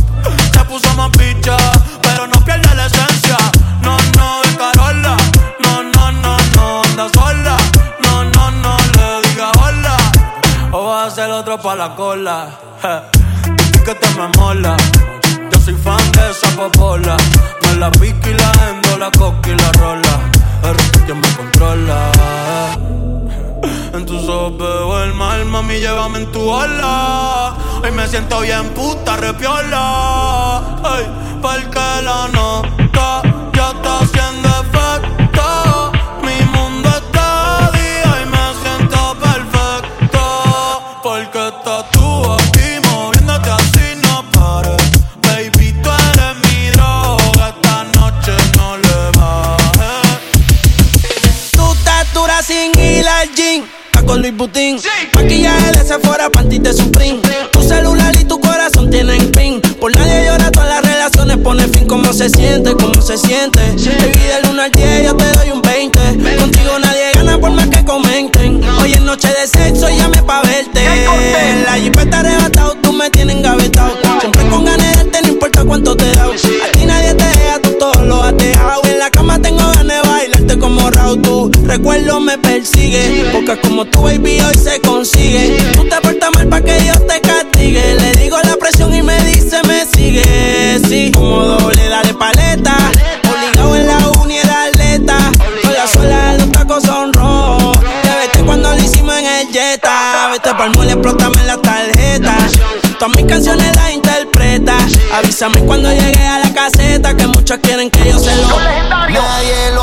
Se 0.53 0.65
puso 0.65 0.93
más 0.95 1.09
picha, 1.11 1.57
pero 2.01 2.27
no 2.27 2.43
pierde 2.43 2.73
la 2.75 2.85
esencia. 2.85 3.37
No, 3.81 3.97
no, 4.17 4.41
de 4.41 4.55
Carola. 4.57 5.17
No, 5.59 5.83
no, 5.83 6.11
no, 6.11 6.37
no, 6.55 6.83
anda 6.83 7.07
sola. 7.13 7.57
No, 8.03 8.23
no, 8.23 8.51
no, 8.51 8.77
le 8.95 9.27
diga 9.29 9.51
hola. 9.59 9.97
O 10.71 10.85
vas 10.85 11.11
a 11.11 11.15
ser 11.15 11.31
otro 11.31 11.59
pa' 11.59 11.75
la 11.75 11.95
cola. 11.95 12.49
Je, 12.81 13.51
Dices 13.51 13.81
que 13.81 13.95
te 13.95 14.09
me 14.15 14.27
mola. 14.37 14.77
Yo 15.51 15.59
soy 15.59 15.75
fan 15.75 16.11
de 16.13 16.31
esa 16.31 16.49
popola. 16.55 17.17
Me 17.63 17.75
la 17.75 17.91
pica 17.91 18.29
y 18.29 18.33
la 18.33 18.51
endo, 18.69 18.97
la 18.97 19.11
coca 19.11 19.49
y 19.49 19.55
la 19.55 19.71
rola. 19.73 20.19
Eres 20.63 20.91
tú 20.91 21.15
me 21.15 21.35
controla. 21.35 22.40
Tus 24.25 25.03
el 25.03 25.13
mal, 25.15 25.45
mami, 25.45 25.79
llévame 25.79 26.19
en 26.19 26.31
tu 26.31 26.47
ola. 26.47 27.55
Hoy 27.83 27.91
me 27.91 28.07
siento 28.07 28.41
bien 28.41 28.69
puta, 28.69 29.17
repiola. 29.17 30.77
Ay, 30.83 31.07
porque 31.41 31.79
la 32.03 32.27
nota 32.31 32.80
con 54.11 54.21
Luis 54.21 54.35
Butín. 54.35 54.77
Maquillaje 55.15 55.71
de 55.71 55.85
Sephora, 55.85 56.29
panty 56.29 56.59
de 56.59 56.73
Supreme. 56.73 57.21
Tu 57.53 57.63
celular 57.63 58.13
y 58.19 58.25
tu 58.25 58.41
corazón 58.41 58.89
tienen 58.89 59.31
pin. 59.31 59.61
Por 59.79 59.95
nadie 59.95 60.25
llora 60.25 60.51
pone 61.41 61.65
fin, 61.69 61.87
cómo 61.87 62.11
se 62.11 62.29
siente, 62.29 62.75
cómo 62.75 63.01
se 63.01 63.17
siente. 63.17 63.59
Baby, 63.59 64.19
del 64.19 64.51
1 64.51 64.61
al 64.61 64.71
10 64.71 65.05
yo 65.05 65.15
te 65.15 65.31
doy 65.31 65.51
un 65.51 65.61
20. 65.61 65.99
Contigo 66.39 66.77
nadie 66.79 67.11
gana 67.13 67.39
por 67.39 67.51
más 67.51 67.67
que 67.69 67.85
comenten. 67.85 68.61
Hoy 68.81 68.91
es 68.91 69.01
noche 69.01 69.29
de 69.29 69.47
sexo, 69.47 69.87
llame 69.87 70.21
pa' 70.23 70.41
verte. 70.41 70.81
En 70.83 71.63
la 71.63 71.75
jipeta 71.75 72.19
arrebatado, 72.19 72.75
tú 72.81 72.91
me 72.91 73.09
tienes 73.11 73.37
engavetado. 73.37 73.93
Siempre 74.19 74.45
con 74.49 74.65
ganas 74.65 74.87
de 74.89 74.95
darte, 75.03 75.21
no 75.21 75.27
importa 75.29 75.63
cuánto 75.63 75.95
te 75.95 76.11
da. 76.15 76.25
A 76.25 76.71
ti 76.73 76.85
nadie 76.85 77.13
te 77.13 77.23
deja, 77.23 77.59
tú 77.61 77.69
todo 77.79 78.03
lo 78.03 78.23
has 78.23 78.35
dejado. 78.35 78.81
En 78.83 78.99
la 78.99 79.09
cama 79.09 79.41
tengo 79.41 79.65
ganas 79.71 79.87
de 79.87 80.09
bailarte 80.09 80.59
como 80.59 80.89
Raúl. 80.89 81.40
Recuerdo 81.71 82.19
me 82.19 82.37
persigue. 82.37 83.29
Porque 83.31 83.57
como 83.61 83.85
tu 83.85 84.01
baby 84.01 84.41
hoy 84.41 84.57
se 84.57 84.81
consigue. 84.81 85.55
Tú 85.73 85.87
te 85.87 86.01
portas 86.01 86.29
mal 86.35 86.45
pa' 86.49 86.59
que 86.59 86.73
Dios 86.81 86.99
te 87.07 87.21
castigue. 87.21 87.95
Le 87.95 88.11
digo 88.17 88.37
la 88.43 88.57
presión 88.57 88.93
y 88.93 89.01
me 89.01 89.17
dice 89.23 89.61
me 89.65 89.85
sigue. 89.85 90.81
Sí, 90.89 91.11
como 91.13 91.45
doble, 91.45 91.87
dale 91.87 92.13
paleta. 92.13 92.75
Obligado 93.23 93.75
en 93.77 93.87
la 93.87 93.97
uni 94.21 94.37
era 94.39 94.65
atleta. 94.65 95.17
Con 95.61 95.73
la 95.73 95.87
suela 95.87 96.33
de 96.33 96.39
los 96.39 96.51
tacos 96.51 96.83
son 96.83 97.13
rojos. 97.13 97.79
Te 98.03 98.09
vete 98.17 98.43
cuando 98.43 98.69
lo 98.69 98.77
hicimos 98.77 99.17
en 99.17 99.25
el 99.25 99.47
Jetta. 99.53 100.27
Vete 100.33 100.53
pa'l 100.53 100.71
mole, 100.75 100.91
explótame 100.91 101.41
la 101.45 101.55
tarjeta. 101.55 102.35
Todas 102.99 103.15
mis 103.15 103.25
canciones 103.25 103.73
las 103.77 103.93
interpreta. 103.93 104.75
Avísame 105.13 105.61
cuando 105.61 105.89
llegue 105.89 106.27
a 106.27 106.39
la 106.39 106.53
caseta. 106.53 107.15
Que 107.15 107.27
muchos 107.27 107.59
quieren 107.59 107.89
que 107.89 108.09
yo 108.09 108.19
se 108.19 108.35
lo. 108.35 108.59
Nadie 109.09 109.71
lo 109.73 109.80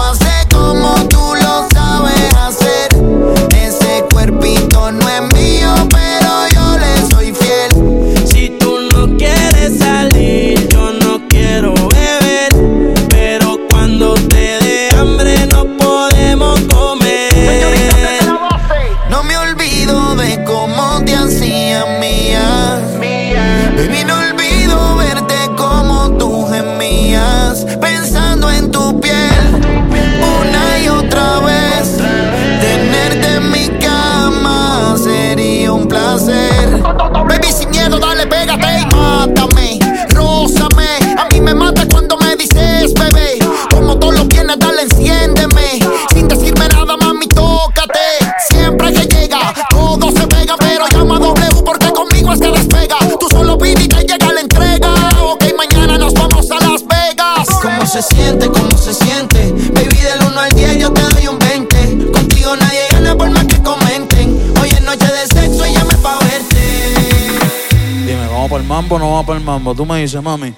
mambo 68.89 68.99
no 68.99 69.11
vamos 69.11 69.27
para 69.27 69.39
el 69.39 69.45
mambo? 69.45 69.75
Tú 69.75 69.85
me 69.85 70.01
dices, 70.01 70.23
mami. 70.23 70.55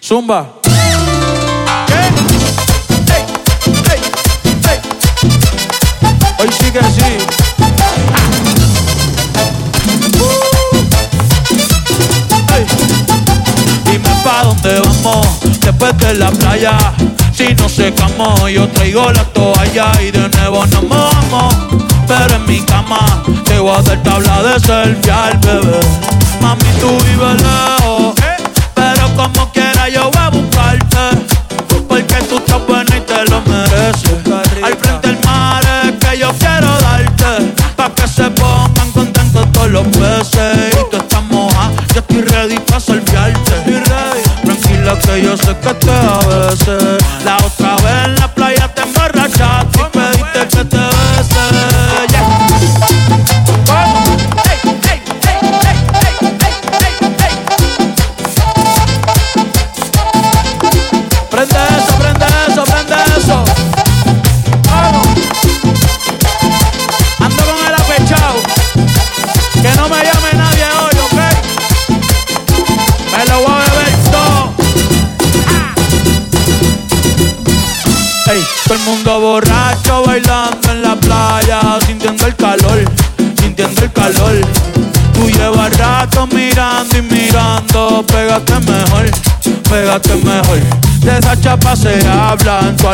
Zumba. 0.00 0.54
Hoy 6.38 6.48
sí 6.60 6.70
que 6.70 6.80
sí. 6.80 7.02
Ey. 12.54 12.66
Dime 13.84 14.08
pa' 14.22 14.44
dónde 14.44 14.80
vamos 14.80 15.26
después 15.60 15.98
de 15.98 16.14
la 16.14 16.30
playa. 16.30 16.78
Si 17.32 17.52
no 17.54 17.68
secamos, 17.68 18.48
yo 18.48 18.68
traigo 18.68 19.10
la 19.10 19.24
toalla 19.24 19.92
y 20.00 20.12
de 20.12 20.28
nuevo 20.28 20.64
nos 20.66 20.84
mojamos. 20.84 21.54
Pero 22.06 22.36
en 22.36 22.46
mi 22.46 22.60
cama 22.60 23.24
te 23.44 23.58
voy 23.58 23.76
a 23.76 23.82
dar 23.82 24.02
tabla 24.04 24.42
de 24.42 24.60
selfie 24.60 25.10
al 25.10 25.38
bebé. 25.38 26.21
Mami, 26.42 26.70
tú 26.80 26.88
vives 27.04 27.42
lejos, 27.42 28.14
pero 28.74 29.14
como 29.16 29.52
quiera 29.52 29.88
yo 29.88 30.10
voy 30.10 30.20
a 30.20 30.28
buscarte. 30.30 30.98
Porque 31.88 32.14
tú 32.28 32.36
estás 32.38 32.66
buena 32.66 32.96
y 32.96 33.00
te 33.00 33.24
lo 33.30 33.40
mereces. 33.42 34.21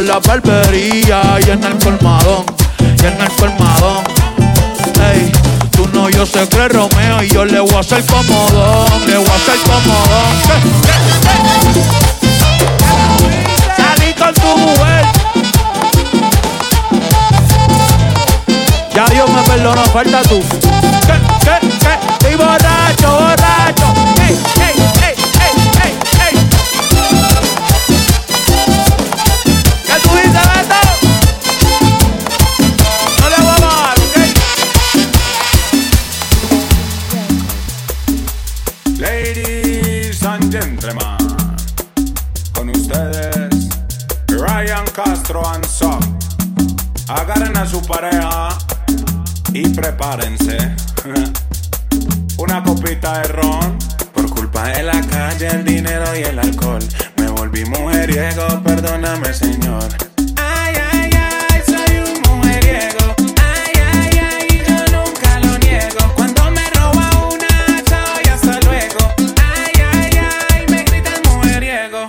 La 0.00 0.20
barbería 0.20 1.38
y 1.44 1.50
en 1.50 1.64
el 1.64 1.76
colmadón, 1.78 2.44
y 2.78 3.06
en 3.06 3.20
el 3.20 3.28
colmadón. 3.32 4.04
Ey, 5.12 5.32
tú 5.72 5.88
no, 5.92 6.08
yo 6.08 6.24
sé 6.24 6.48
que 6.48 6.68
Romeo 6.68 7.22
y 7.22 7.28
yo 7.28 7.44
le 7.44 7.58
voy 7.58 7.74
a 7.74 7.80
hacer 7.80 8.04
comodón, 8.06 8.86
le 9.06 9.16
voy 9.16 9.26
a 9.26 9.34
hacer 9.34 9.56
comodón. 9.64 10.34
Salí 13.76 14.14
con 14.14 14.34
tu 14.34 14.56
mujer. 14.58 15.06
Ya 18.94 19.04
Dios 19.06 19.30
me 19.30 19.42
perdonó, 19.42 19.84
falta 19.86 20.22
tú. 20.22 20.67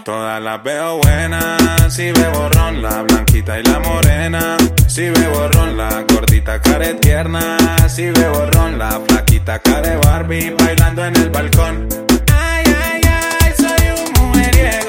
Todas 0.09 0.41
las 0.41 0.63
veo 0.63 0.97
buenas, 0.97 1.93
si 1.93 2.11
bebo 2.11 2.49
ron, 2.49 2.81
la 2.81 3.03
blanquita 3.03 3.59
y 3.59 3.63
la 3.63 3.77
morena. 3.77 4.57
Si 4.87 5.07
bebo 5.07 5.47
ron, 5.49 5.77
la 5.77 6.03
gordita 6.11 6.59
care 6.59 6.95
tierna. 6.95 7.57
Si 7.87 8.09
bebo 8.09 8.47
ron, 8.47 8.79
la 8.79 8.99
flaquita 9.07 9.59
care 9.59 9.97
Barbie 9.97 10.55
bailando 10.57 11.05
en 11.05 11.15
el 11.15 11.29
balcón. 11.29 11.87
Ay, 12.33 12.63
ay, 12.65 13.01
ay, 13.05 13.53
soy 13.55 14.03
un 14.03 14.11
mujeriego. 14.19 14.88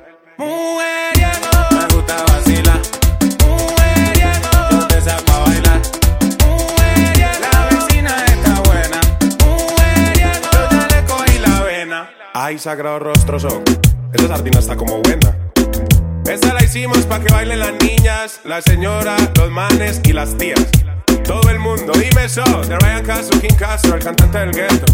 Mujeriego, 0.41 1.51
me 1.69 1.85
gusta 1.93 2.15
vacilar. 2.23 2.81
Mujeriego, 3.45 4.49
yo 4.71 4.87
te 4.87 4.99
saco 5.01 5.31
a 5.33 5.39
bailar. 5.41 5.81
Mujeriego, 6.39 7.47
la 7.53 7.65
vecina 7.69 8.25
está 8.25 8.59
buena. 8.61 8.99
Mujeriego, 9.37 10.47
yo 10.51 10.61
ya 10.71 10.87
le 10.87 11.05
cogí 11.05 11.37
la 11.37 11.61
vena. 11.61 12.09
Ay, 12.33 12.57
sagrado 12.57 12.97
rostro 12.97 13.39
son. 13.39 13.63
Esa 14.13 14.27
sardina 14.29 14.57
está 14.57 14.75
como 14.75 14.97
buena. 15.03 15.37
Esta 16.27 16.53
la 16.55 16.63
hicimos 16.63 17.05
para 17.05 17.23
que 17.23 17.31
bailen 17.31 17.59
las 17.59 17.73
niñas, 17.73 18.39
la 18.43 18.63
señora, 18.63 19.15
los 19.37 19.51
manes 19.51 20.01
y 20.05 20.11
las 20.11 20.35
tías. 20.37 20.65
Todo 21.23 21.51
el 21.51 21.59
mundo, 21.59 21.93
dime 21.93 22.25
eso, 22.25 22.43
de 22.67 22.79
Ryan 22.79 23.05
Castro, 23.05 23.39
King 23.39 23.55
Castro, 23.59 23.93
el 23.93 24.03
cantante 24.03 24.39
del 24.39 24.51
gueto. 24.51 24.85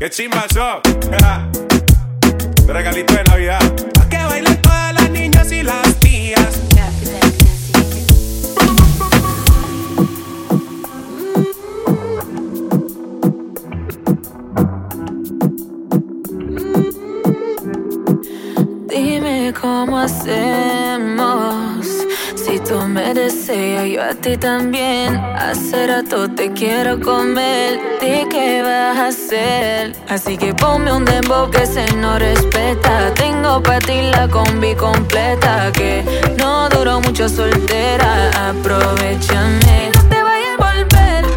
¡Qué 0.00 0.10
chimba 0.10 0.44
eso! 0.50 0.80
Regalito 2.66 3.14
de 3.14 3.22
Navidad. 3.22 3.60
Las 5.48 5.54
niñas 5.54 5.85
Dime 18.96 19.52
cómo 19.52 19.98
hacemos. 19.98 21.86
Si 22.34 22.58
tú 22.60 22.78
me 22.88 23.12
deseas, 23.12 23.84
yo 23.84 24.02
a 24.02 24.14
ti 24.14 24.38
también. 24.38 25.16
Hace 25.16 25.86
rato 25.86 26.30
te 26.30 26.50
quiero 26.52 26.98
comer. 26.98 27.78
¿De 28.00 28.26
qué 28.30 28.62
vas 28.62 28.96
a 28.96 29.08
hacer? 29.08 29.94
Así 30.08 30.38
que 30.38 30.54
ponme 30.54 30.90
un 30.92 31.04
dembow 31.04 31.50
que 31.50 31.66
se 31.66 31.84
no 31.96 32.18
respeta. 32.18 33.12
Tengo 33.12 33.62
para 33.62 33.80
ti 33.80 34.00
la 34.12 34.28
combi 34.28 34.74
completa. 34.74 35.70
Que 35.72 36.02
no 36.38 36.70
duró 36.70 37.02
mucho 37.02 37.28
soltera. 37.28 38.30
Aprovechame. 38.48 39.90
No 39.94 40.08
te 40.08 40.22
vayas 40.22 40.58
a 40.58 40.72
volver. 40.72 41.35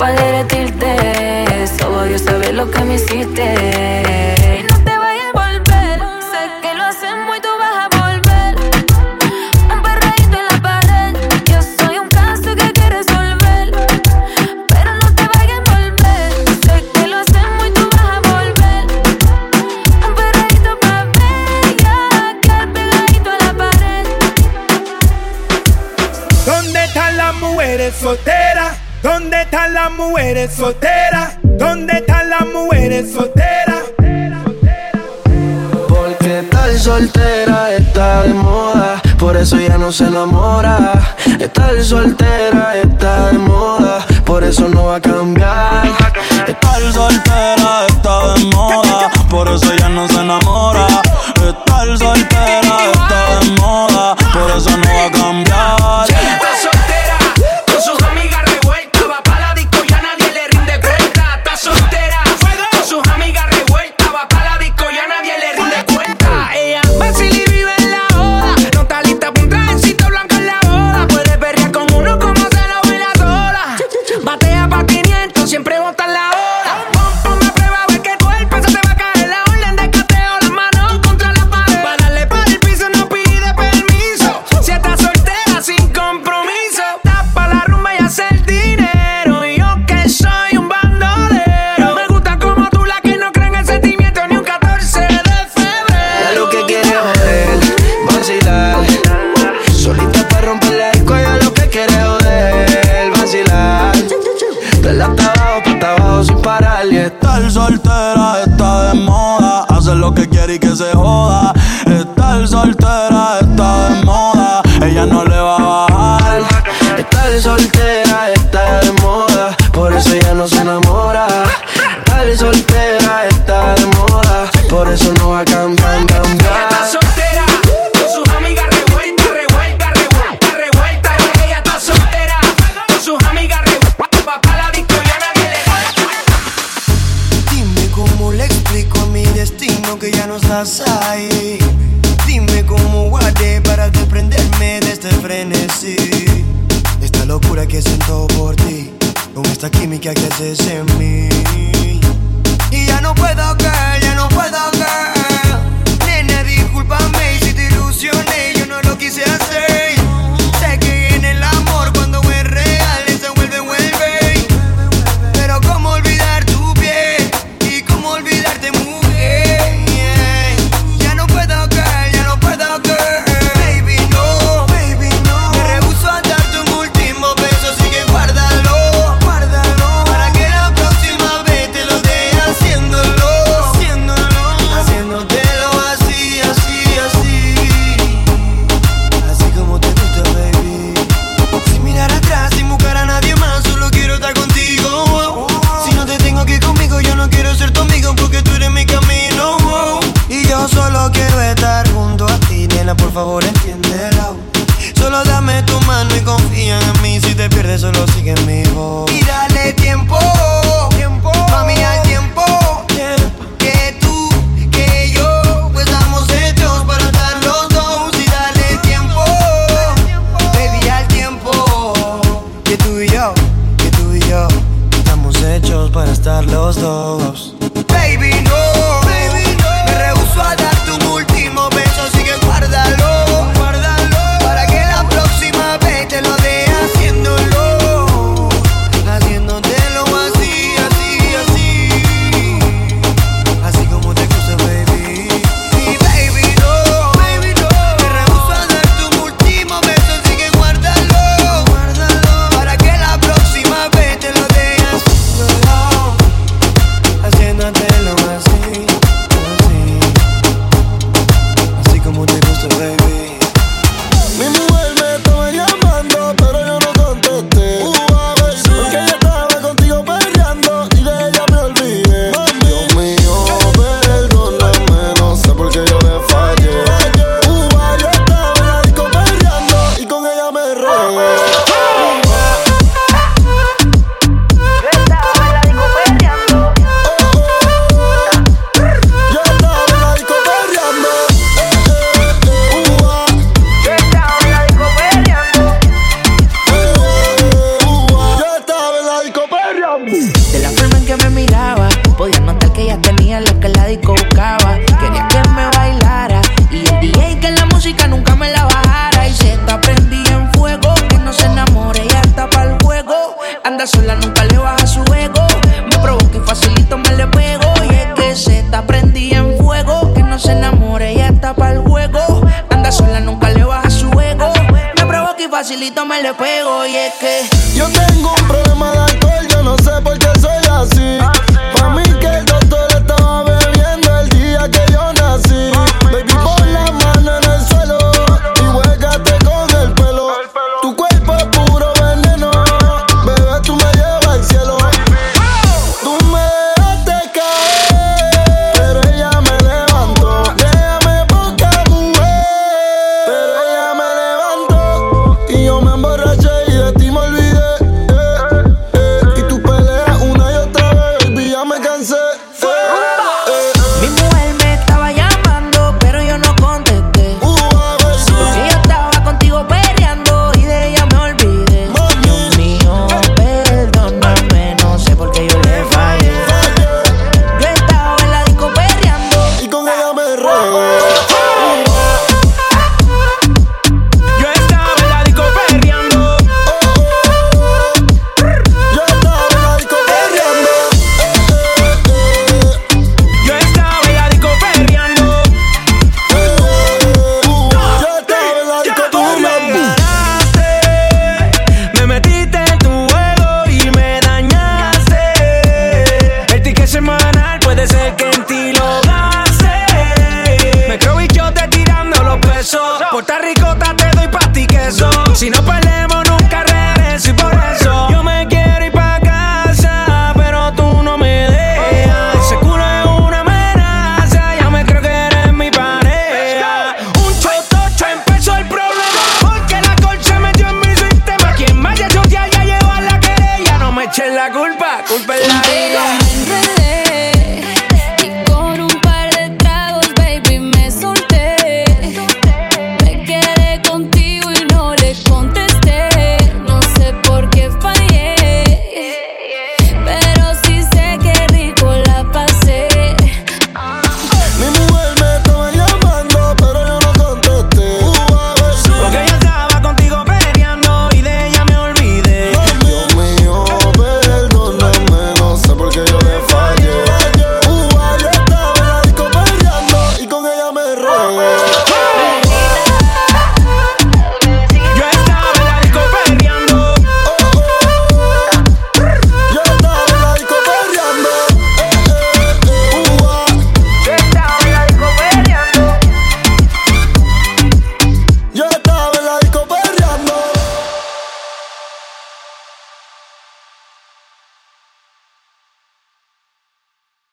Para 0.00 0.14
derretirte. 0.14 1.66
Solo 1.78 2.04
Dios 2.04 2.22
sabe 2.22 2.52
lo 2.54 2.68
que 2.70 2.82
me 2.84 2.94
hiciste. 2.94 3.69
Mujeres 30.40 30.56
solteras? 30.56 31.38
¿Dónde 31.42 31.92
están 31.98 32.30
las 32.30 32.46
mujeres 32.46 33.12
solteras? 33.12 33.82
Porque 35.86 36.40
estar 36.40 36.78
soltera 36.78 37.72
está 37.72 38.22
de 38.22 38.32
moda, 38.32 39.02
por 39.18 39.36
eso 39.36 39.58
ya 39.58 39.76
no 39.76 39.92
se 39.92 40.04
enamora. 40.04 40.92
Estar 41.38 41.82
soltera 41.82 42.74
está 42.76 43.32
de 43.32 43.38
moda, 43.38 44.06
por 44.24 44.42
eso 44.42 44.66
no 44.68 44.86
va 44.86 44.96
a 44.96 45.00
cambiar. 45.00 45.86
Estar 46.48 46.80
soltera 46.90 47.86
está 47.88 48.34
de 48.34 48.44
moda, 48.46 49.10
por 49.28 49.46
eso 49.46 49.74
ya 49.74 49.90
no 49.90 50.08
se 50.08 50.20
enamora. 50.20 50.86
Estar 51.36 51.98
soltera 51.98 52.76
está 52.94 53.40
de 53.40 53.60
moda, 53.60 54.16
por 54.32 54.50
eso 54.56 54.70
no 54.70 54.88
va 54.88 55.04
a 55.04 55.10
cambiar. 55.10 55.19